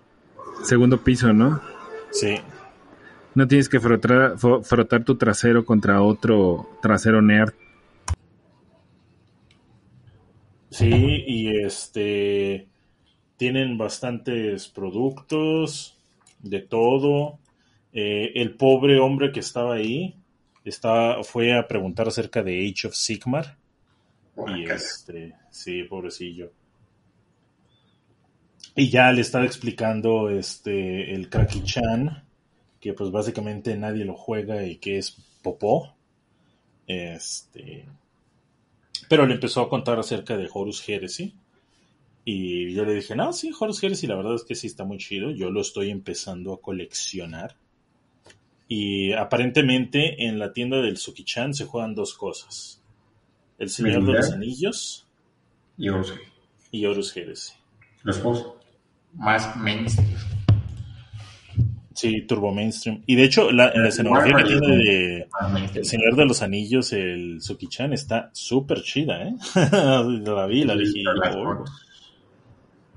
[0.64, 1.62] Segundo piso, ¿no?
[2.14, 2.36] Sí,
[3.36, 7.54] No tienes que frotar, tu trasero contra otro trasero nerd.
[10.70, 12.68] Sí, y este
[13.38, 16.00] tienen bastantes productos
[16.40, 17.40] de todo.
[17.92, 20.16] Eh, el pobre hombre que estaba ahí
[20.64, 23.58] está, fue a preguntar acerca de Age of Sigmar.
[24.56, 26.52] Y este, sí, pobrecillo.
[28.76, 32.24] Y ya le estaba explicando este el Kraki-chan,
[32.80, 35.96] que pues básicamente nadie lo juega y que es popó.
[36.88, 37.86] Este,
[39.08, 41.36] pero le empezó a contar acerca de Horus Heresy.
[42.26, 44.98] Y yo le dije, no, sí, Horus Heresy, la verdad es que sí está muy
[44.98, 45.30] chido.
[45.32, 47.56] Yo lo estoy empezando a coleccionar.
[48.68, 52.82] Y aparentemente en la tienda del Suki-chan se juegan dos cosas.
[53.60, 55.06] El Señor de los Anillos
[55.78, 56.16] Y Ursa.
[56.72, 57.54] y Horus Heresy.
[58.04, 58.18] Los
[59.14, 60.18] más mainstream.
[61.94, 63.04] Sí, Turbo Mainstream.
[63.06, 65.86] Y de hecho, la, la escenografía que tiene de Más El.
[65.86, 69.36] Señor de los Anillos, el Suki-chan, está súper chida, ¿eh?
[70.26, 71.64] la vi, la las oh.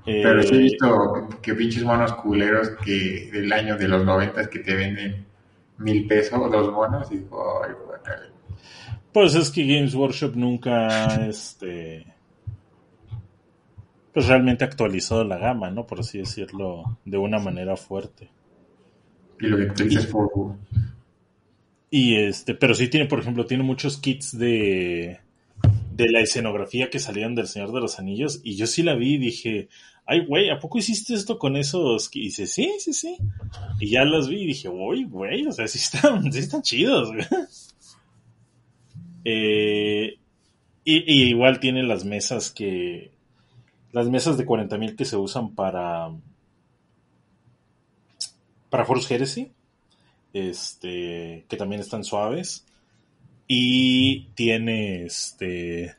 [0.06, 4.48] Eh, Pero sí he visto que pinches monos culeros que del año de los noventas
[4.48, 5.26] que te venden
[5.78, 7.74] mil pesos dos monos y digo, ay.
[9.12, 12.06] Pues es que Games Workshop nunca, este,
[14.16, 15.86] pues realmente ha actualizado la gama, ¿no?
[15.86, 18.30] Por así decirlo, de una manera fuerte.
[19.38, 20.56] Y lo que dices por
[21.90, 25.20] Y este, pero sí tiene, por ejemplo, tiene muchos kits de,
[25.92, 28.40] de la escenografía que salieron del Señor de los Anillos.
[28.42, 29.68] Y yo sí la vi y dije,
[30.06, 32.08] ay, güey, ¿a poco hiciste esto con esos?
[32.08, 33.18] kits?" Y dice, sí, sí, sí.
[33.80, 37.12] Y ya los vi y dije, uy, güey, o sea, sí están, sí están chidos,
[37.12, 37.26] güey.
[39.28, 40.20] Eh,
[40.84, 43.15] y, y igual tiene las mesas que,
[43.96, 46.10] las mesas de 40.000 que se usan para,
[48.68, 49.50] para Horus Heresy
[50.34, 52.66] este, que también están suaves.
[53.48, 55.94] Y tiene este.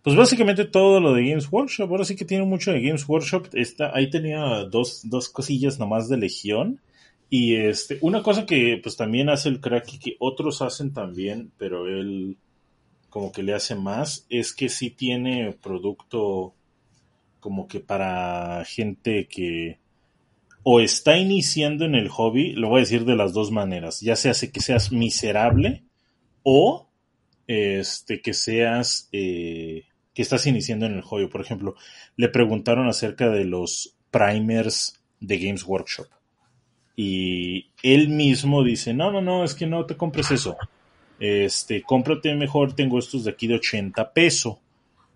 [0.00, 1.90] Pues básicamente todo lo de Games Workshop.
[1.90, 3.48] Ahora sí que tiene mucho de Games Workshop.
[3.52, 6.80] Está, ahí tenía dos, dos cosillas nomás de Legión.
[7.28, 11.52] Y este, una cosa que pues también hace el crack y que otros hacen también,
[11.58, 12.38] pero él
[13.16, 16.52] como que le hace más, es que sí tiene producto
[17.40, 19.78] como que para gente que
[20.62, 24.16] o está iniciando en el hobby, lo voy a decir de las dos maneras, ya
[24.16, 25.82] sea que seas miserable
[26.42, 26.90] o
[27.46, 31.26] este que seas eh, que estás iniciando en el hobby.
[31.26, 31.74] Por ejemplo,
[32.16, 36.08] le preguntaron acerca de los primers de Games Workshop
[36.94, 40.58] y él mismo dice, no, no, no, es que no te compres eso.
[41.18, 44.56] Este, cómprate mejor, tengo estos de aquí de 80 pesos.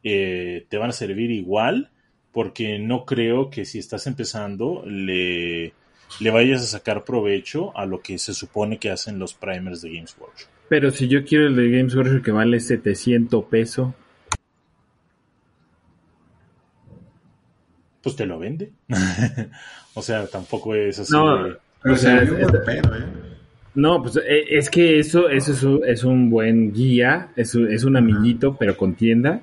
[0.03, 1.91] Eh, te van a servir igual
[2.33, 5.75] porque no creo que si estás empezando le,
[6.21, 9.93] le vayas a sacar provecho a lo que se supone que hacen los primers de
[9.93, 10.49] Games Workshop.
[10.71, 13.93] Pero si yo quiero el de Games Workshop que vale 700 pesos.
[18.03, 18.73] Pues te lo vende.
[19.95, 21.13] o sea, tampoco es así.
[21.13, 22.47] No, de- O se sea, es- ¿eh?
[23.75, 27.71] No, pues eh, es que eso, eso es un, es un buen guía, es, un-
[27.71, 29.41] es un amiguito, pero con tienda,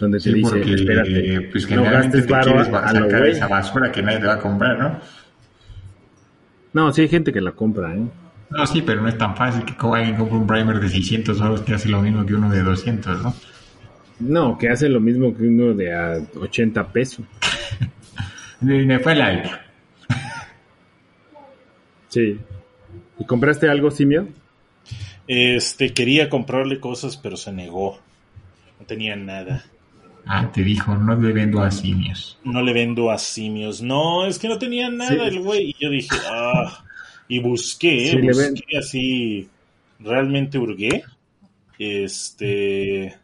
[0.00, 3.30] donde te Sí, dice, porque espérate, pues, no gastes te varo a, lo güey.
[3.32, 4.98] esa basura que nadie te va a comprar, ¿no?
[6.72, 8.06] No, sí hay gente que la compra, ¿eh?
[8.50, 11.60] No, sí, pero no es tan fácil que alguien compre un primer de 600 euros
[11.62, 13.34] que hace lo mismo que uno de 200, ¿no?
[14.20, 17.24] No, que hace lo mismo que uno de a 80 pesos.
[18.60, 19.60] Me fue la idea.
[22.08, 22.38] Sí.
[23.18, 24.28] ¿Y compraste algo, Simio?
[25.26, 27.98] Este, quería comprarle cosas, pero se negó.
[28.80, 29.64] No tenía nada.
[30.26, 32.38] Ah, te dijo, no le vendo a simios.
[32.44, 33.80] No le vendo a simios.
[33.82, 35.36] No, es que no tenía nada Sí.
[35.36, 35.70] el güey.
[35.70, 36.84] Y yo dije, ah.
[37.28, 39.48] Y busqué, Sí, le busqué así.
[40.00, 41.02] Realmente hurgué.
[41.78, 43.16] Este.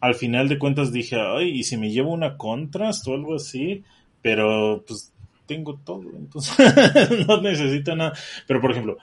[0.00, 3.82] Al final de cuentas dije, ay, ¿y si me llevo una contrast o algo así?
[4.22, 5.12] Pero, pues,
[5.46, 6.56] tengo todo, entonces
[7.26, 8.12] no necesito nada.
[8.46, 8.98] Pero, por ejemplo,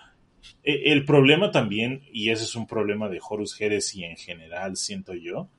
[0.64, 5.14] e- el problema también, y ese es un problema de Horus Heresy en general, siento
[5.14, 5.50] yo,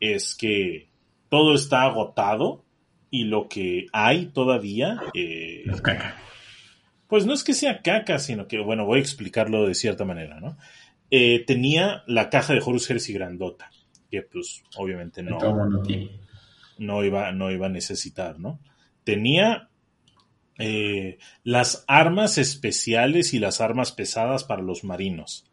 [0.00, 0.88] es que
[1.28, 2.64] todo está agotado
[3.10, 6.16] y lo que hay todavía, eh, Es caca.
[7.08, 10.40] pues no es que sea caca, sino que, bueno, voy a explicarlo de cierta manera,
[10.40, 10.56] ¿no?
[11.10, 13.70] Eh, tenía la caja de Horus Heresy grandota,
[14.10, 15.38] que pues obviamente no,
[16.78, 18.58] no iba, no iba a necesitar, ¿no?
[19.04, 19.68] Tenía
[20.58, 25.44] eh, las armas especiales y las armas pesadas para los marinos.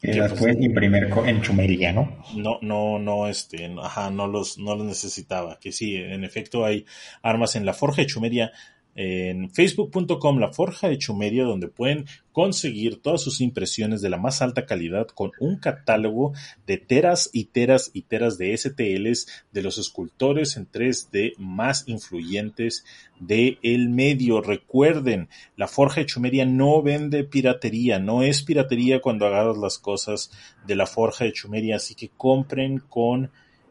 [0.00, 2.22] Que Que, las pues, puedes imprimir co- en chumería, ¿no?
[2.36, 5.58] No, no, no, este, ajá, no los, no los necesitaba.
[5.60, 6.86] Que sí, en efecto hay
[7.22, 8.52] armas en la Forja de Chumeria,
[9.00, 14.42] en facebook.com La Forja de Chumeria, donde pueden conseguir todas sus impresiones de la más
[14.42, 16.32] alta calidad con un catálogo
[16.66, 22.84] de teras y teras y teras de STLs de los escultores en 3D más influyentes
[23.20, 24.40] de el medio.
[24.40, 30.32] Recuerden, la Forja de Chumeria no vende piratería, no es piratería cuando agarras las cosas
[30.66, 33.30] de la Forja de Chumeria, así que compren con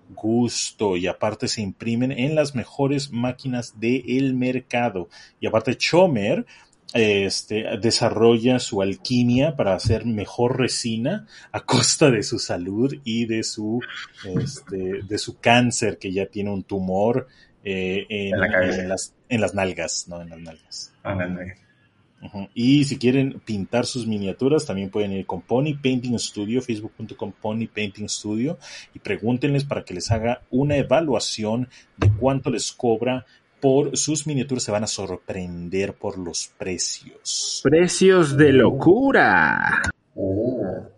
[0.09, 5.09] gusto y aparte se imprimen en las mejores máquinas del mercado.
[5.39, 6.45] Y aparte Chomer
[6.93, 13.43] este, desarrolla su alquimia para hacer mejor resina a costa de su salud y de
[13.43, 13.81] su
[14.23, 17.27] este, de su cáncer que ya tiene un tumor
[17.63, 20.93] eh, en, En la en las, en las nalgas, no en las nalgas.
[21.03, 21.17] Ah,
[22.53, 27.67] Y si quieren pintar sus miniaturas, también pueden ir con Pony Painting Studio, facebook.com Pony
[27.73, 28.57] Painting Studio,
[28.93, 33.25] y pregúntenles para que les haga una evaluación de cuánto les cobra
[33.59, 34.63] por sus miniaturas.
[34.63, 37.61] Se van a sorprender por los precios.
[37.63, 39.81] Precios de locura.
[40.15, 40.96] Oh.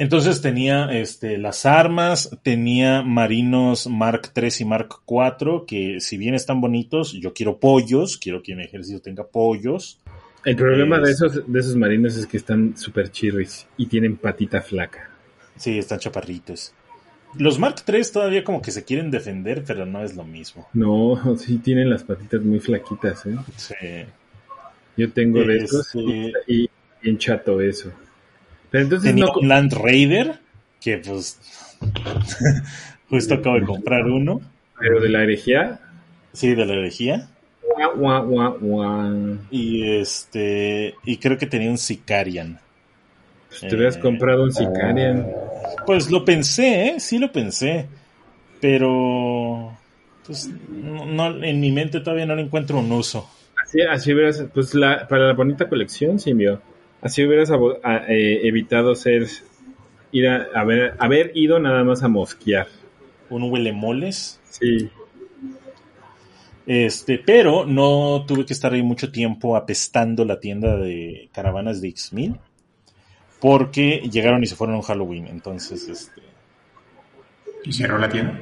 [0.00, 6.34] Entonces tenía este, las armas, tenía marinos Mark III y Mark IV, que si bien
[6.34, 9.98] están bonitos, yo quiero pollos, quiero que mi ejército tenga pollos.
[10.46, 14.16] El problema de Es- esos, de esos marinos es que están súper chirris y tienen
[14.16, 15.10] patita flaca.
[15.56, 16.72] Sí, están chaparritos.
[17.36, 20.66] Los Mark III todavía como que se quieren defender, pero no es lo mismo.
[20.72, 23.36] No, sí tienen las patitas muy flaquitas, ¿eh?
[23.56, 23.74] Sí.
[24.96, 26.70] Yo tengo de Este- estos y, y
[27.02, 27.92] bien chato eso.
[28.70, 29.32] Pero entonces Tenía no...
[29.40, 30.38] un Land Raider,
[30.80, 31.38] que pues
[33.10, 34.40] justo acabo de comprar uno.
[34.78, 35.80] Pero de la herejía...
[36.32, 37.28] Sí, de la herejía.
[39.50, 40.94] Y este.
[41.04, 42.58] Y creo que tenía un Sicarian.
[43.48, 45.26] Pues te hubieras Eh, comprado un Sicarian.
[45.86, 47.00] Pues lo pensé, ¿eh?
[47.00, 47.86] sí lo pensé.
[48.60, 49.76] Pero.
[50.26, 53.28] Pues no, no- en mi mente todavía no le encuentro un uso.
[53.60, 54.44] Así, así hubieras...
[54.54, 56.60] Pues la, para la bonita colección, Simio.
[57.02, 57.50] Así hubieras
[58.08, 59.26] eh, evitado ser...
[60.12, 62.66] Ir a, haber, haber ido nada más a mosquear.
[63.28, 64.40] Un huelemoles.
[64.50, 64.90] Sí.
[66.66, 71.88] Este, pero no tuve que estar ahí mucho tiempo apestando la tienda de caravanas de
[71.88, 72.38] X1000
[73.40, 76.22] porque llegaron y se fueron a un Halloween, entonces este
[77.64, 78.38] ¿Y cerró la tienda?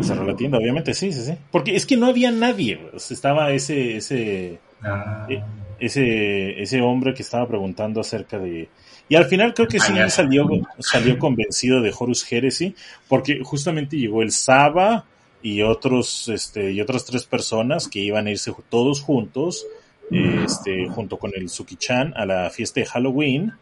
[0.00, 3.50] y cerró la tienda, obviamente, sí, sí, sí, porque es que no había nadie, estaba
[3.50, 5.42] ese ese Ah, eh,
[5.80, 8.68] ese ese hombre que estaba preguntando acerca de
[9.08, 10.08] y al final creo que sí ya.
[10.08, 10.48] salió
[10.78, 12.74] salió convencido de Horus Heresy
[13.08, 15.04] porque justamente llegó el Saba
[15.42, 19.66] y otros este y otras tres personas que iban a irse todos juntos
[20.10, 23.52] este junto con el Suki-chan a la fiesta de Halloween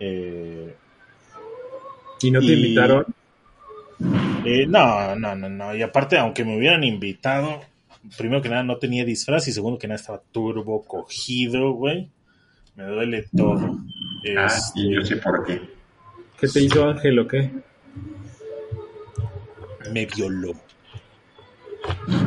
[0.00, 0.74] eh,
[2.22, 3.04] ¿Y no te Y- invitaron?
[4.44, 5.74] eh, no, no, no, no.
[5.76, 7.60] Y aparte, aunque me hubieran invitado,
[8.16, 12.10] primero que nada no tenía disfraz y segundo que nada estaba turbo cogido, güey.
[12.76, 13.78] Me duele todo.
[14.36, 15.60] ah, Este, sí, yo sé por qué.
[16.38, 17.50] ¿Qué te hizo Ángel o qué?
[19.92, 20.52] me violó.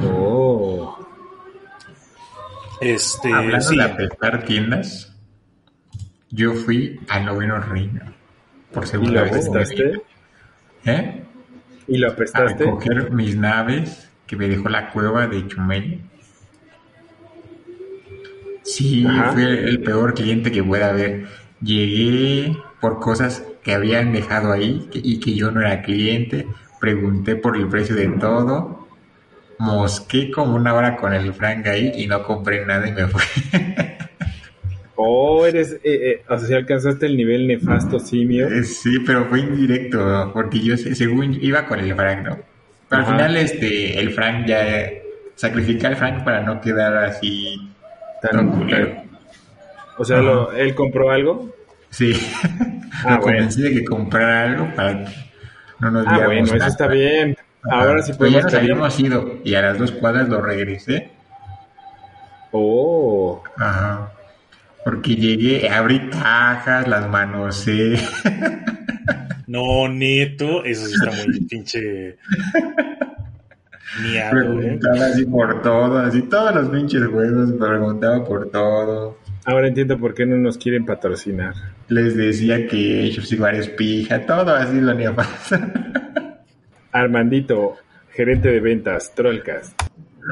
[0.04, 0.98] Oh.
[2.82, 3.78] Este, Hablando sí.
[3.78, 5.14] de apestar tiendas,
[6.30, 8.02] yo fui al noveno reino.
[8.72, 9.48] Por ¿Y segunda lo vez.
[9.48, 9.84] apestaste?
[9.86, 10.00] vida.
[10.86, 11.24] ¿Eh?
[11.88, 12.64] ¿Y lo A apestaste?
[12.66, 16.02] recoger mis naves que me dejó la cueva de Chumel.
[18.64, 19.32] Sí, Ajá.
[19.32, 21.28] fue el peor cliente que pueda haber.
[21.62, 26.48] Llegué por cosas que habían dejado ahí y que yo no era cliente.
[26.80, 28.88] Pregunté por el precio de todo.
[29.60, 33.22] Mosqué como una hora con el Frank ahí y no compré nada y me fui.
[34.98, 38.48] Oh, eres, eh, eh, o sea, si alcanzaste el nivel nefasto simio.
[38.48, 42.55] Eh, Sí, pero fue indirecto, porque yo se- según iba con el Frank, ¿no?
[42.96, 43.12] Pero Ajá.
[43.12, 44.66] al final este, el Frank ya
[45.36, 47.70] sacrificé al Frank para no quedar así
[48.22, 49.04] tan culero.
[49.98, 51.54] O sea, lo- él compró algo.
[51.90, 52.14] Sí,
[53.06, 55.12] Ah, lo convencí de que comprara algo para que
[55.80, 56.68] no nos Ah, diéramos bueno, eso nada.
[56.68, 57.38] está bien.
[57.70, 61.12] Ahora sí Pero ya podemos nos habíamos ido y a las dos cuadras lo regresé.
[62.52, 64.12] Oh, Ajá.
[64.84, 67.98] Porque llegué, abrí cajas, las manoseé.
[69.48, 72.18] No, neto, eso sí está muy pinche.
[74.02, 74.44] Miado, ¿eh?
[74.58, 79.18] Preguntaba así por todo, así todos los pinches juegos, preguntaba por todo.
[79.46, 81.54] ahora entiendo por qué no nos quieren patrocinar.
[81.88, 85.72] Les decía que of Sigmar es pija, todo así lo ni pasa.
[86.92, 87.76] Armandito,
[88.12, 89.80] gerente de ventas, Trollcast.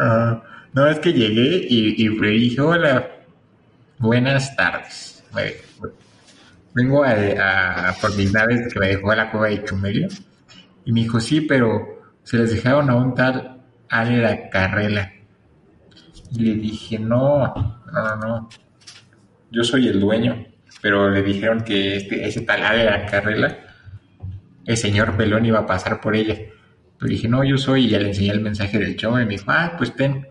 [0.01, 0.41] Ah,
[0.74, 3.07] no, es que llegué y, y le dije, hola,
[3.99, 5.24] buenas tardes.
[5.36, 5.53] Me-
[6.76, 10.08] Vengo a, por mis naves que me dejó a la cueva de Chumelio.
[10.86, 15.12] Y me dijo, sí, pero se les dejaron a un tal Alera Carrela.
[16.32, 17.54] Y le dije, no,
[17.94, 18.50] no, no, no.
[19.52, 20.48] Yo soy el dueño.
[20.82, 23.58] Pero le dijeron que este, ese tal Alera Carrela,
[24.66, 26.36] el señor Pelón iba a pasar por ella.
[26.98, 29.34] Pero dije, no, yo soy, y ya le enseñé el mensaje del chavo y me
[29.34, 30.28] dijo, ah, pues ten,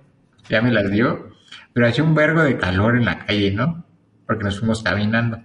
[0.49, 1.31] ya me las dio.
[1.73, 3.87] Pero hacía un vergo de calor en la calle, ¿no?
[4.27, 5.43] Porque nos fuimos caminando.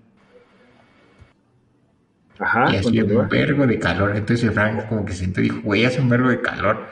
[2.40, 4.16] Ajá, y hacía un vergo de calor.
[4.16, 6.86] Entonces el Frank como que y dijo, güey, hace un vergo de calor.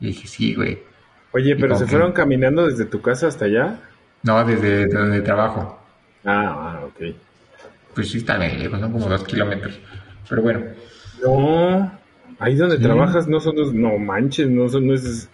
[0.00, 0.78] Y dije, sí, güey.
[1.32, 3.78] Oye, ¿Y pero se fueron caminando desde tu casa hasta allá.
[4.22, 5.82] No, desde donde trabajo.
[6.24, 7.14] Ah, ah, ok.
[7.94, 9.78] Pues sí está lejos, son como dos kilómetros.
[10.28, 10.60] Pero bueno,
[11.24, 11.92] No,
[12.40, 12.82] ahí donde Sí.
[12.82, 15.28] trabajas no son dos, no manches, no son, no es.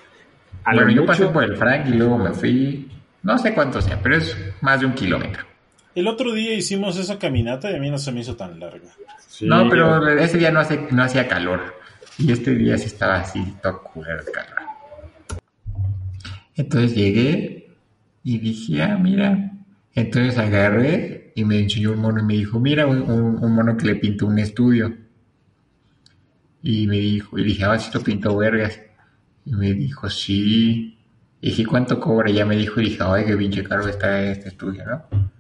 [0.65, 2.91] A bueno, yo pasé mucho- por el Frank y luego me fui,
[3.23, 5.45] no sé cuánto sea, pero es más de un kilómetro.
[5.99, 8.89] El otro día hicimos esa caminata y a mí no se me hizo tan larga.
[9.27, 11.75] Sí, no, pero ese día no, hace, no hacía calor.
[12.19, 14.59] Y este día sí estaba así, todo culero de calor.
[16.55, 17.71] Entonces llegué
[18.23, 19.51] y dije, ah, mira.
[19.95, 23.77] Entonces agarré y me enseñó un mono y me dijo, mira, un, un- un mono
[23.77, 24.97] que le pintó un estudio.
[26.63, 28.81] Y me dijo, y dije, ah, si lo pintó vergas.
[29.45, 30.97] Y me dijo, sí.
[31.41, 32.31] Y dije, ¿cuánto cobra?
[32.31, 35.38] Y ya me dijo, y dije, ay, qué pinche caro está este estudio, ¿no?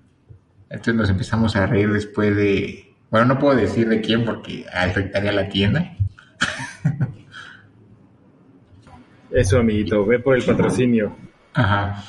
[0.70, 2.94] Entonces nos empezamos a reír después de...
[3.10, 5.96] Bueno, no puedo decir de quién porque afectaría a la tienda.
[9.30, 11.14] Eso, amiguito, ve por el patrocinio.
[11.54, 12.02] Ajá.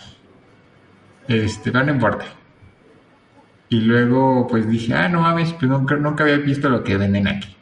[1.27, 2.25] Este, pero no importa.
[3.69, 7.27] Y luego, pues dije, ah, no mames, pues nunca, nunca había visto lo que venden
[7.27, 7.55] aquí.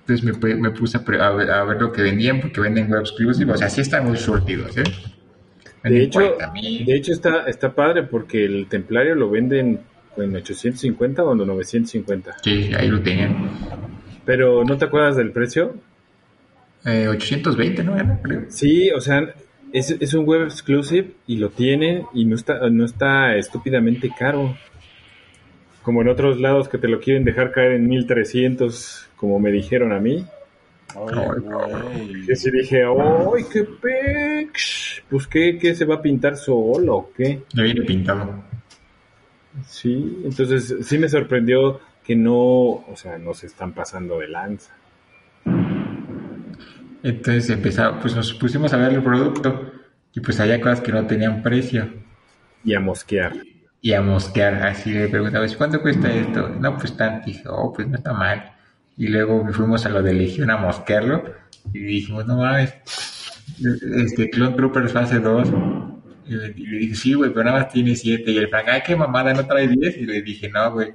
[0.00, 3.00] Entonces me, pu- me puse a, ver, a ver lo que vendían porque venden web
[3.00, 3.52] exclusive.
[3.52, 4.84] O sea, sí están muy surtidos, ¿eh?
[5.84, 6.86] De hecho, 40,000.
[6.86, 9.80] de hecho está, está padre porque el templario lo venden
[10.16, 12.36] en 850 o en 950.
[12.42, 13.50] Sí, ahí lo tenían.
[14.24, 15.74] Pero ¿no te acuerdas del precio?
[16.84, 18.20] Eh, 820, ¿no era?
[18.22, 18.44] Creo.
[18.48, 19.34] Sí, o sea,
[19.72, 24.56] es, es un web exclusive y lo tienen y no está, no está estúpidamente caro.
[25.82, 29.92] Como en otros lados que te lo quieren dejar caer en 1300, como me dijeron
[29.92, 30.26] a mí.
[30.94, 32.24] Ay.
[32.26, 35.02] Que sí dije, ¡ay, qué pex!
[35.08, 37.42] Pues, ¿qué, qué se va a pintar solo o qué?
[37.54, 38.44] Ya viene pintado.
[39.66, 44.74] Sí, entonces sí me sorprendió que no, o sea, no se están pasando de lanza.
[47.02, 49.72] Entonces empezaba, pues nos pusimos a ver el producto
[50.12, 51.88] y pues había cosas que no tenían precio.
[52.64, 53.32] Y a mosquear.
[53.80, 54.54] y a mosquear.
[54.66, 56.48] Así le preguntaba, ¿cuánto cuesta esto?
[56.48, 57.26] No, pues tanto.
[57.26, 58.52] Dije, oh, pues no está mal.
[58.96, 61.24] Y luego fuimos a lo de Legión a mosquearlo
[61.72, 62.74] y dijimos, no mames,
[63.96, 65.48] este Clone Troopers fase 2.
[66.30, 68.30] Y le, y le dije, sí, güey, pero nada más tiene 7.
[68.30, 69.96] Y el Frank, ay, qué mamada, ¿no trae 10?
[69.96, 70.94] Y le dije, no, güey.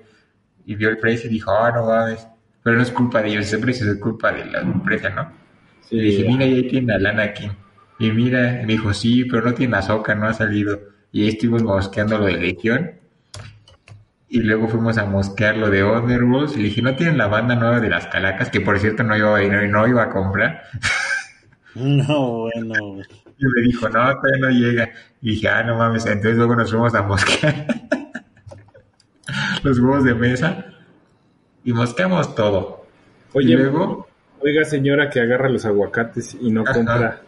[0.65, 2.25] Y vio el precio y dijo, ah, no mames.
[2.63, 5.33] Pero no es culpa de ellos, ese precio es culpa de la empresa, ¿no?
[5.81, 7.51] Sí, Y le dije, mira, ya tiene a Lana aquí.
[7.99, 10.79] Y mira, y me dijo, sí, pero no tiene azúcar, no ha salido.
[11.11, 12.91] Y ahí estuvimos mosqueando lo de Legión.
[14.29, 16.55] Y luego fuimos a mosquear lo de Underworlds.
[16.55, 18.49] Y le dije, ¿no tienen la banda nueva de las calacas?
[18.49, 20.63] Que por cierto no iba a, no, no iba a comprar.
[22.07, 23.01] No, bueno.
[23.37, 24.89] Y me dijo, no, todavía no llega.
[25.21, 26.05] Y dije, ah, no mames.
[26.05, 27.67] Entonces luego nos fuimos a mosquear
[29.63, 30.65] los huevos de mesa.
[31.63, 32.85] y mosqueamos todo.
[33.33, 34.07] Oye, y luego,
[34.39, 36.73] oiga señora que agarra los aguacates y no Ajá.
[36.73, 37.21] compra.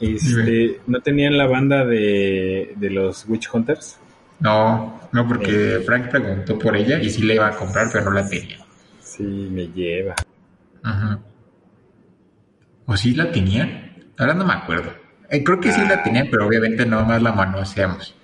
[0.00, 3.98] Este, ¿No tenían la banda de, de los Witch Hunters?
[4.40, 8.10] no, no, porque Frank preguntó por ella y sí le iba a comprar, pero no
[8.10, 8.58] la tenía.
[8.98, 10.14] Sí, me lleva.
[10.82, 11.20] Ajá.
[12.92, 13.94] ¿O sí la tenía?
[14.18, 14.92] Ahora no me acuerdo.
[15.30, 18.14] Eh, creo que sí la tenía, pero obviamente nada más la manoseamos.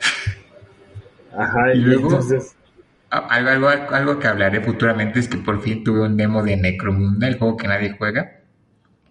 [1.36, 2.54] Ajá, Y luego- entonces,
[3.14, 6.56] Ah, Algo, algo, algo que hablaré futuramente es que por fin tuve un demo de
[6.56, 8.40] Necromunda, el juego que nadie juega.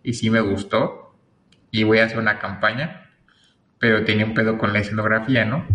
[0.01, 1.15] Y sí me gustó.
[1.69, 3.11] Y voy a hacer una campaña.
[3.77, 5.65] Pero tenía un pedo con la escenografía, ¿no?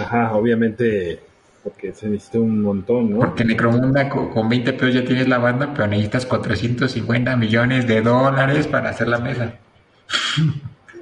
[0.00, 1.20] ajá, obviamente,
[1.68, 3.18] porque se necesita un montón, ¿no?
[3.18, 8.00] Porque Necromunda co- con, 20 pesos ya tienes la banda, pero necesitas 450 millones de
[8.00, 9.54] dólares para hacer la mesa.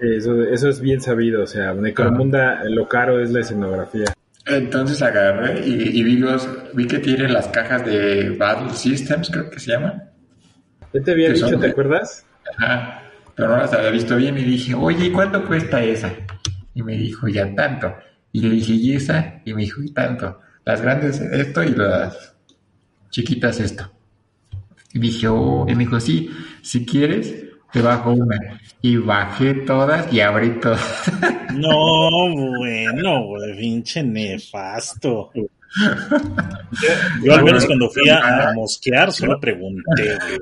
[0.00, 4.04] Eso, eso es bien sabido, o sea, Necromunda, lo caro es la escenografía.
[4.44, 9.50] Entonces agarré y, y vi, los, vi que tiene las cajas de Battle Systems, creo
[9.50, 10.04] que se llaman.
[10.92, 12.24] ¿Ya te había dicho, son te acuerdas?
[12.58, 13.02] Ajá,
[13.34, 16.12] pero no las había visto bien y dije, oye, ¿y cuánto cuesta esa?
[16.74, 17.92] Y me dijo, ya tanto.
[18.32, 19.40] Y le dije, ¿y esa?
[19.44, 20.40] Y me dijo, y tanto.
[20.66, 22.34] Las grandes esto y las
[23.10, 23.90] chiquitas esto.
[24.92, 26.30] Y dije, oh, y me dijo, sí,
[26.62, 27.34] si quieres,
[27.72, 28.60] te bajo una.
[28.82, 30.82] Y bajé todas y abrí todas.
[31.54, 32.10] No,
[32.58, 35.30] bueno, güey, pinche nefasto.
[37.22, 40.38] Yo al menos cuando fui a, a mosquear solo pregunté, güey.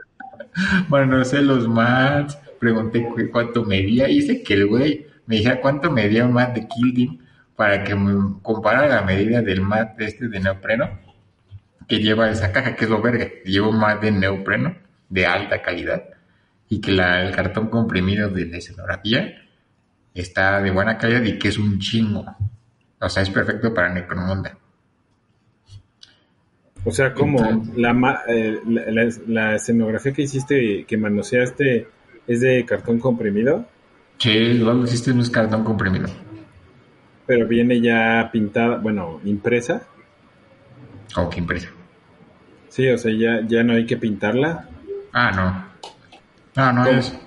[0.89, 5.61] Bueno, no sé los mats, pregunté cu- cuánto medía, hice que el güey me dijera
[5.61, 7.21] cuánto medía un mat de Killing
[7.57, 10.91] para que me comparara la medida del mat de este de neopreno
[11.87, 14.75] que lleva esa caja, que es lo verga, lleva un mat de neopreno
[15.09, 16.03] de alta calidad
[16.69, 19.35] y que la- el cartón comprimido de la escenografía
[20.15, 22.25] está de buena calidad y que es un chingo.
[23.01, 24.57] O sea, es perfecto para Necromunda.
[26.87, 31.89] O sea, como la, eh, la, la- la escenografía que hiciste, que manoseaste,
[32.27, 33.67] es de cartón comprimido,
[34.19, 36.07] Sí, luego existe un cartón comprimido.
[37.27, 39.83] Pero viene ya pintada, bueno, impresa.
[41.17, 41.69] O que impresa.
[42.69, 44.69] Sí, o sea, ya, ya no hay que pintarla.
[45.13, 45.65] Ah, no.
[46.57, 46.99] No, no ¿Cómo?
[46.99, 47.19] es.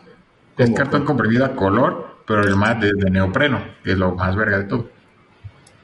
[0.57, 4.35] Es cartón comprimido a color, pero el mat es de neopreno, que es lo más
[4.35, 4.89] verga de todo.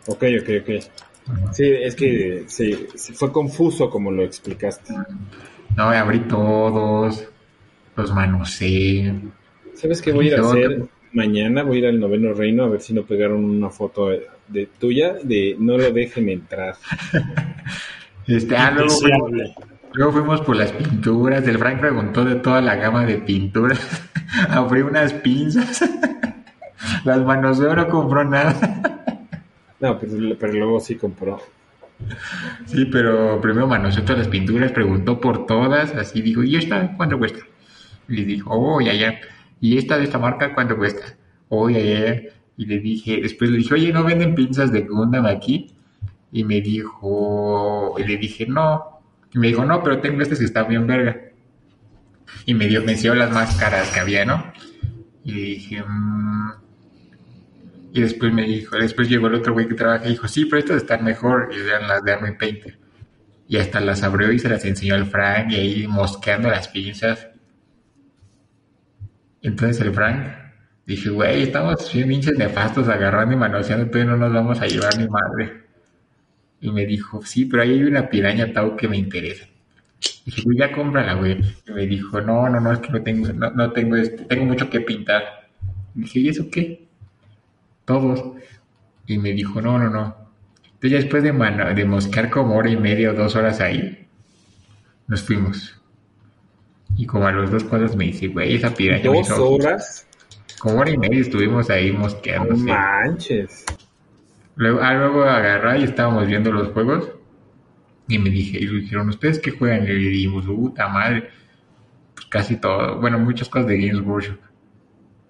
[0.07, 1.53] Ok, ok, ok.
[1.53, 2.73] Sí, es que sí,
[3.13, 4.93] fue confuso como lo explicaste.
[5.77, 7.25] No, abrí todos,
[7.95, 9.13] los manoseé.
[9.75, 10.85] ¿Sabes qué voy a hacer?
[11.13, 14.27] Mañana voy a ir al noveno reino a ver si no pegaron una foto de,
[14.47, 16.75] de tuya de no lo dejen entrar.
[18.25, 19.67] Este, ah, luego, fuimos, Indeseable.
[19.91, 21.45] luego fuimos por las pinturas.
[21.45, 23.81] El Frank preguntó de toda la gama de pinturas.
[24.49, 25.83] abrí unas pinzas.
[27.03, 29.01] las manoseó, no compró nada.
[29.81, 31.41] No, pero, pero luego sí compró.
[32.65, 37.17] Sí, pero primero manoseó todas las pinturas, preguntó por todas, así dijo, ¿y esta cuánto
[37.17, 37.39] cuesta?
[38.07, 39.19] Y le dijo, oh, ya, ya.
[39.63, 41.15] ¿Y esta de esta marca cuánto cuesta?
[41.49, 42.21] Ya, ya.
[42.57, 45.73] Y le dije, después le dije, oye, ¿no venden pinzas de Gundam aquí?
[46.33, 48.99] Y me dijo, y le dije, no.
[49.33, 51.17] Y me dijo, no, pero tengo estas que están bien verga.
[52.45, 54.51] Y me dio, me enseñó las más caras que había, ¿no?
[55.23, 56.51] Y le dije, "Mm".
[57.93, 60.59] Y después me dijo, después llegó el otro güey que trabaja y dijo, sí, pero
[60.59, 61.51] estas están mejor.
[61.53, 62.77] Y eran las de Army Painter.
[63.47, 67.29] Y hasta las abrió y se las enseñó al Frank y ahí mosqueando las pinzas.
[69.43, 70.25] Entonces el Frank
[70.85, 74.97] dije, güey, estamos bien pinches nefastos agarrando y manoseando, todavía no nos vamos a llevar
[74.97, 75.63] ni madre.
[76.61, 79.45] Y me dijo, sí, pero ahí hay una piraña Tau que me interesa.
[80.25, 81.39] Dije, güey, ya cómprala, güey.
[81.67, 84.45] Y me dijo, no, no, no, es que no tengo, no, no tengo, este, tengo
[84.45, 85.23] mucho que pintar.
[85.93, 86.87] dije, ¿y eso qué?
[87.85, 88.23] Todos.
[89.07, 90.15] Y me dijo, no, no, no.
[90.65, 94.07] Entonces ya después de, mano- de mosquear como hora y media o dos horas ahí,
[95.07, 95.75] nos fuimos.
[96.95, 100.07] Y como a los dos cuadros me dice, güey, esa piraña Dos hizo- horas.
[100.59, 102.63] Como hora y media estuvimos ahí No mosqueándose.
[102.63, 103.65] manches.
[104.55, 107.09] Luego, ah, luego agarré y estábamos viendo los juegos.
[108.07, 109.83] Y me dije, y le dijeron, ¿ustedes qué juegan?
[109.83, 111.29] Y le dijimos, puta madre.
[112.13, 112.99] Pues casi todo.
[112.99, 114.37] Bueno, muchas cosas de Games Workshop.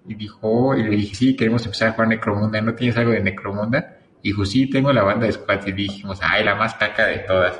[0.06, 2.60] Y dijo, y le dije, sí, queremos empezar a jugar Necromunda.
[2.60, 3.96] ¿No tienes algo de Necromunda?
[4.22, 5.66] Y dijo, sí, tengo la banda de Squad.
[5.66, 7.58] Y dijimos, ay, la más caca de todas.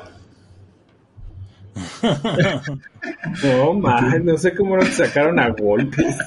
[3.43, 6.17] No manches, no sé cómo no te sacaron a golpes.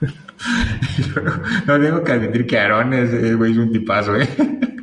[1.66, 4.28] no tengo que admitir que Aaron es, es, güey, es un tipazo, ¿eh?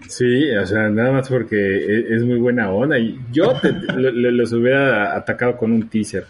[0.08, 2.98] Sí, o sea, nada más porque e- es muy buena onda.
[3.00, 6.26] Y yo te- lo- lo- los hubiera atacado con un teaser.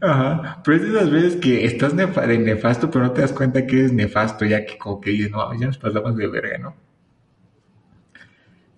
[0.00, 0.60] Ajá.
[0.64, 3.78] Pero es de esas veces que estás de nefasto, pero no te das cuenta que
[3.80, 6.74] eres nefasto, ya que como que dices, no, ya nos pasamos de verga, ¿no?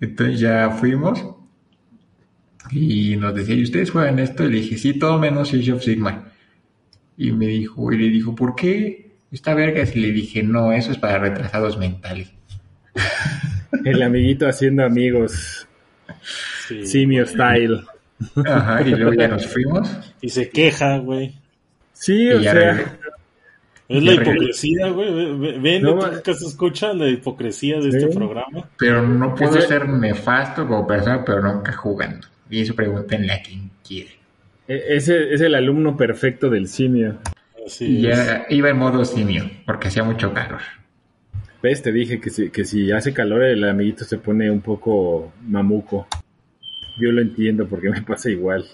[0.00, 1.24] Entonces ya fuimos
[2.70, 4.44] y nos decía, ¿y ustedes juegan esto?
[4.44, 6.32] Y le dije, sí, todo menos Age of Sigma.
[7.16, 9.10] Y me dijo, y le dijo, ¿por qué?
[9.32, 9.94] Está vergas.
[9.96, 12.32] Y le dije, no, eso es para retrasados mentales.
[13.84, 15.66] El amiguito haciendo amigos.
[16.68, 17.82] Sí, Simio style.
[18.46, 19.88] Ajá, y luego ya nos fuimos.
[20.20, 21.34] Y se queja, güey.
[21.92, 22.98] Sí, o sea,
[23.88, 25.12] Es la hipocresía, güey.
[25.14, 27.96] Ve- ve- Ven, No, tú que se escucha la hipocresía de Sí.
[27.98, 28.68] este programa.
[28.78, 32.26] Pero no puedo ser nefasto como persona, pero nunca jugando.
[32.50, 34.10] Y eso pregúntenle a quien quiere.
[34.68, 37.18] e- ese es el alumno perfecto del simio.
[37.66, 38.16] Así Y es.
[38.16, 40.60] ya iba en modo simio, porque hacía mucho calor.
[41.62, 41.82] ¿Ves?
[41.82, 46.06] Te dije que si, que si hace calor el amiguito se pone un poco mamuco.
[47.00, 48.64] Yo lo entiendo porque me pasa igual.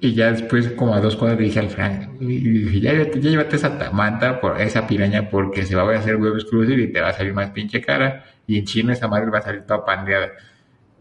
[0.00, 3.20] Y ya después, como a dos cuadras, le dije al Frank, y dije, ya, llévate-
[3.20, 6.82] ya llévate esa ta- manta, por esa piraña, porque se va a hacer huevo exclusive
[6.82, 8.24] y te va a salir más pinche cara.
[8.48, 10.32] Y en chino esa madre va a salir toda pandeada.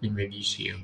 [0.02, 0.76] Y me dice,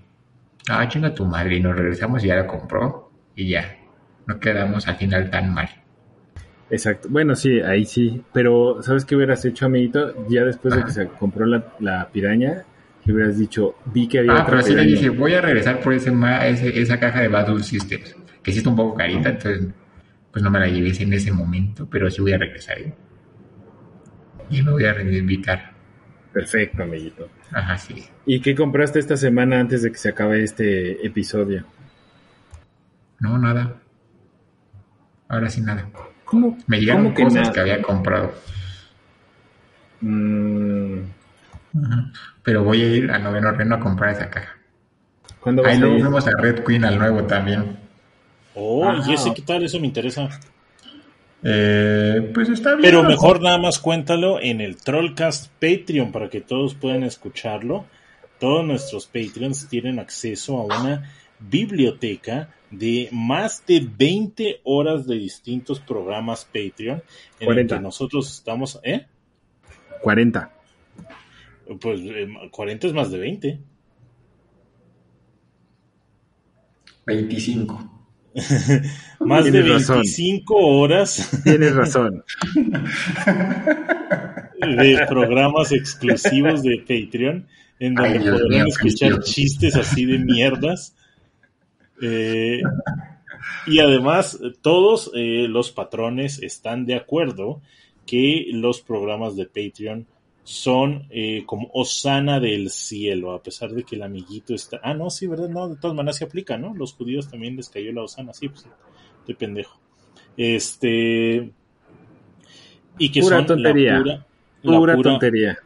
[0.69, 1.57] ah, chinga tu madre.
[1.57, 3.11] Y nos regresamos y ya la compró.
[3.35, 3.77] Y ya,
[4.25, 5.69] no quedamos al final tan mal.
[6.69, 7.07] Exacto.
[7.09, 8.21] Bueno, sí, ahí sí.
[8.33, 10.27] Pero, ¿sabes qué hubieras hecho, amiguito?
[10.29, 12.63] Ya después de que se compró la, la piraña,
[13.05, 15.79] le hubieras dicho, vi que había Ah, otra pero sí le dije, voy a regresar
[15.79, 16.11] por ese,
[16.43, 19.67] ese- esa caja de Battle Systems, que sí está un poco carita, entonces
[20.31, 22.77] pues no me la llevé en ese momento, pero sí voy a regresar.
[22.79, 22.93] ¿eh?
[24.49, 25.71] Y me voy a reivindicar.
[26.33, 27.29] Perfecto, amiguito.
[27.51, 28.05] Ajá, sí.
[28.29, 31.63] ¿Y qué compraste esta semana antes de que se acabe este episodio?
[33.19, 33.75] No, nada.
[35.29, 35.89] Ahora sí nada.
[36.25, 36.57] ¿Cómo?
[36.67, 37.53] Me llegaron ¿Cómo que cosas nada?
[37.53, 38.33] que había comprado.
[40.01, 40.99] Mm.
[42.43, 44.57] Pero voy a ir a Noveno Reino a comprar esa caja.
[45.39, 47.77] ¿Cuándo vas Ahí luego fuimos a Red Queen al nuevo también.
[48.55, 49.01] Oh, Ah.
[49.07, 50.27] y ese qué tal, eso me interesa.
[51.43, 52.81] Eh, pues está bien.
[52.81, 57.85] Pero mejor nada más cuéntalo en el Trollcast Patreon para que todos puedan escucharlo.
[58.39, 65.79] Todos nuestros Patreons tienen acceso a una biblioteca de más de 20 horas de distintos
[65.79, 67.01] programas Patreon
[67.39, 67.75] en 40.
[67.75, 69.05] el que nosotros estamos, ¿eh?
[70.01, 70.51] 40.
[71.79, 73.59] Pues eh, 40 es más de 20.
[77.05, 77.93] 25.
[79.21, 79.95] Más de Tienes razón.
[79.97, 82.23] 25 horas Tienes razón.
[84.59, 87.47] de programas exclusivos de Patreon
[87.79, 90.95] en donde Ay, podrán mío, escuchar chistes así de mierdas.
[92.01, 92.61] Eh,
[93.67, 97.61] y además, todos eh, los patrones están de acuerdo
[98.05, 100.07] que los programas de Patreon
[100.43, 104.79] son eh, como Osana del cielo, a pesar de que el amiguito está...
[104.81, 105.49] Ah, no, sí, ¿verdad?
[105.49, 106.73] No, de todas maneras se aplica, ¿no?
[106.73, 108.65] Los judíos también les cayó la Osana, sí, pues,
[109.27, 109.77] de pendejo.
[110.37, 111.51] Este...
[112.97, 113.93] Y que Pura son tontería.
[113.93, 114.25] la pura,
[114.75, 115.57] Pura pura- tontería.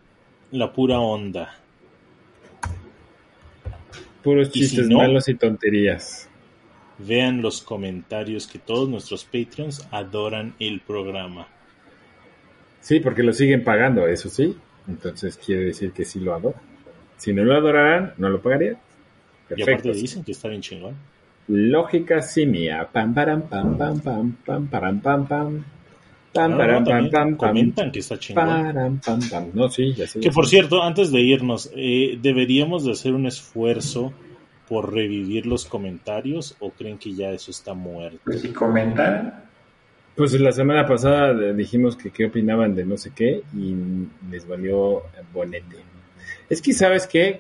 [0.52, 1.56] la pura onda.
[4.24, 6.30] Puros si chistes no- malos y tonterías.
[7.00, 11.48] Vean los comentarios que todos nuestros Patreons adoran el programa.
[12.80, 14.56] Sí, porque lo siguen pagando, eso sí.
[14.88, 16.62] Entonces quiere decir que sí lo adoran.
[17.18, 18.78] Si no lo adoraran, no lo pagarían.
[19.50, 19.94] Y aparte Perfecto.
[19.94, 20.96] dicen que está bien chingón.
[21.48, 22.88] Lógica simia.
[22.92, 25.64] Pam, param, pam, pam, pam, pam, param, pam, pam.
[26.34, 27.38] Pam, No, param, no, pam, también pam, pam.
[27.38, 28.46] comentan que está chingón.
[28.46, 29.50] Param, pam, pam.
[29.54, 30.20] No, sí, ya sé.
[30.20, 30.52] Que por sé.
[30.52, 34.14] cierto, antes de irnos, eh, ¿deberíamos de hacer un esfuerzo
[34.68, 38.20] por revivir los comentarios o creen que ya eso está muerto?
[38.24, 39.44] Pues si comentan,
[40.16, 43.76] Pues la semana pasada dijimos que qué opinaban de no sé qué y
[44.30, 45.04] les valió
[45.34, 45.78] bonete.
[46.50, 47.40] Es que, ¿sabes qué?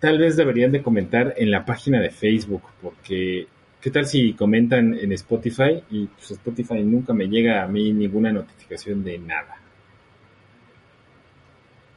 [0.00, 3.46] Tal vez deberían de comentar en la página de Facebook, porque
[3.82, 5.82] ¿qué tal si comentan en Spotify?
[5.90, 9.56] Y pues Spotify nunca me llega a mí ninguna notificación de nada.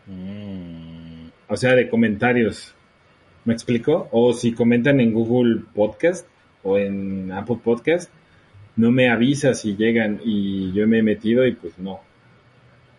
[0.08, 2.74] Mm, O sea, de comentarios.
[3.46, 4.10] ¿Me explico?
[4.12, 6.28] O si comentan en Google Podcast
[6.64, 8.12] o en Apple Podcast,
[8.76, 12.00] no me avisa si llegan y yo me he metido y pues no.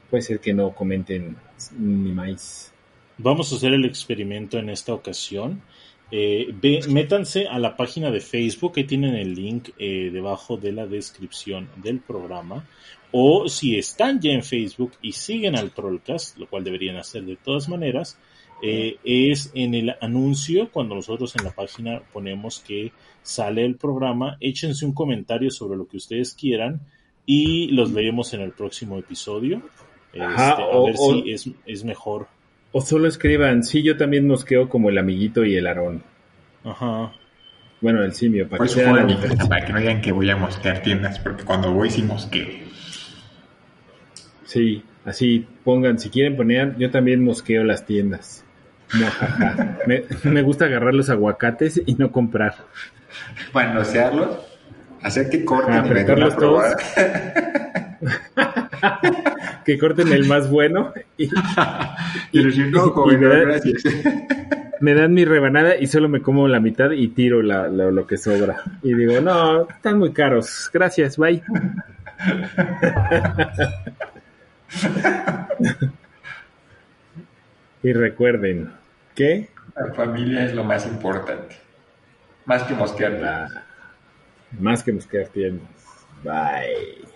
[0.08, 1.36] Puede ser que no comenten
[1.76, 2.72] ni más.
[3.18, 5.62] Vamos a hacer el experimento en esta ocasión.
[6.10, 10.72] Eh, ve- métanse a la página de Facebook, que tienen el link eh, debajo de
[10.72, 12.64] la descripción del programa.
[13.12, 17.36] O si están ya en Facebook y siguen al Trollcast, lo cual deberían hacer de
[17.36, 18.18] todas maneras,
[18.62, 22.92] eh, es en el anuncio, cuando nosotros en la página ponemos que
[23.22, 26.80] sale el programa, échense un comentario sobre lo que ustedes quieran
[27.26, 29.62] y los leemos en el próximo episodio.
[30.18, 32.28] Ajá, Este, a o- ver o- si es, es mejor.
[32.78, 36.02] O solo escriban, sí, yo también mosqueo como el amiguito y el Aarón.
[36.62, 37.10] Ajá.
[37.80, 39.48] Bueno, el simio, para por que eso diferencia.
[39.48, 42.46] para que no digan que voy a mosquear tiendas, porque cuando voy sí mosqueo.
[44.44, 48.44] Sí, así pongan, si quieren poner, yo también mosqueo las tiendas.
[49.86, 52.56] Me, me gusta agarrar los aguacates y no comprar.
[53.54, 54.36] Manosearlos,
[55.00, 56.62] hacer que corten Ah, y todos.
[59.64, 61.24] Que corten el más bueno y
[62.32, 63.16] Y decir, no, y
[64.80, 68.06] me dan mi rebanada y solo me como la mitad y tiro la- la- lo
[68.06, 68.56] que sobra.
[68.82, 70.70] Y digo, no, están muy caros.
[70.72, 71.42] Gracias, bye.
[77.82, 78.72] y recuerden
[79.14, 81.56] que La familia es lo más importante.
[82.46, 83.48] Más que mosquear.
[84.58, 85.68] más que mosquear tiendas.
[86.22, 87.15] Bye.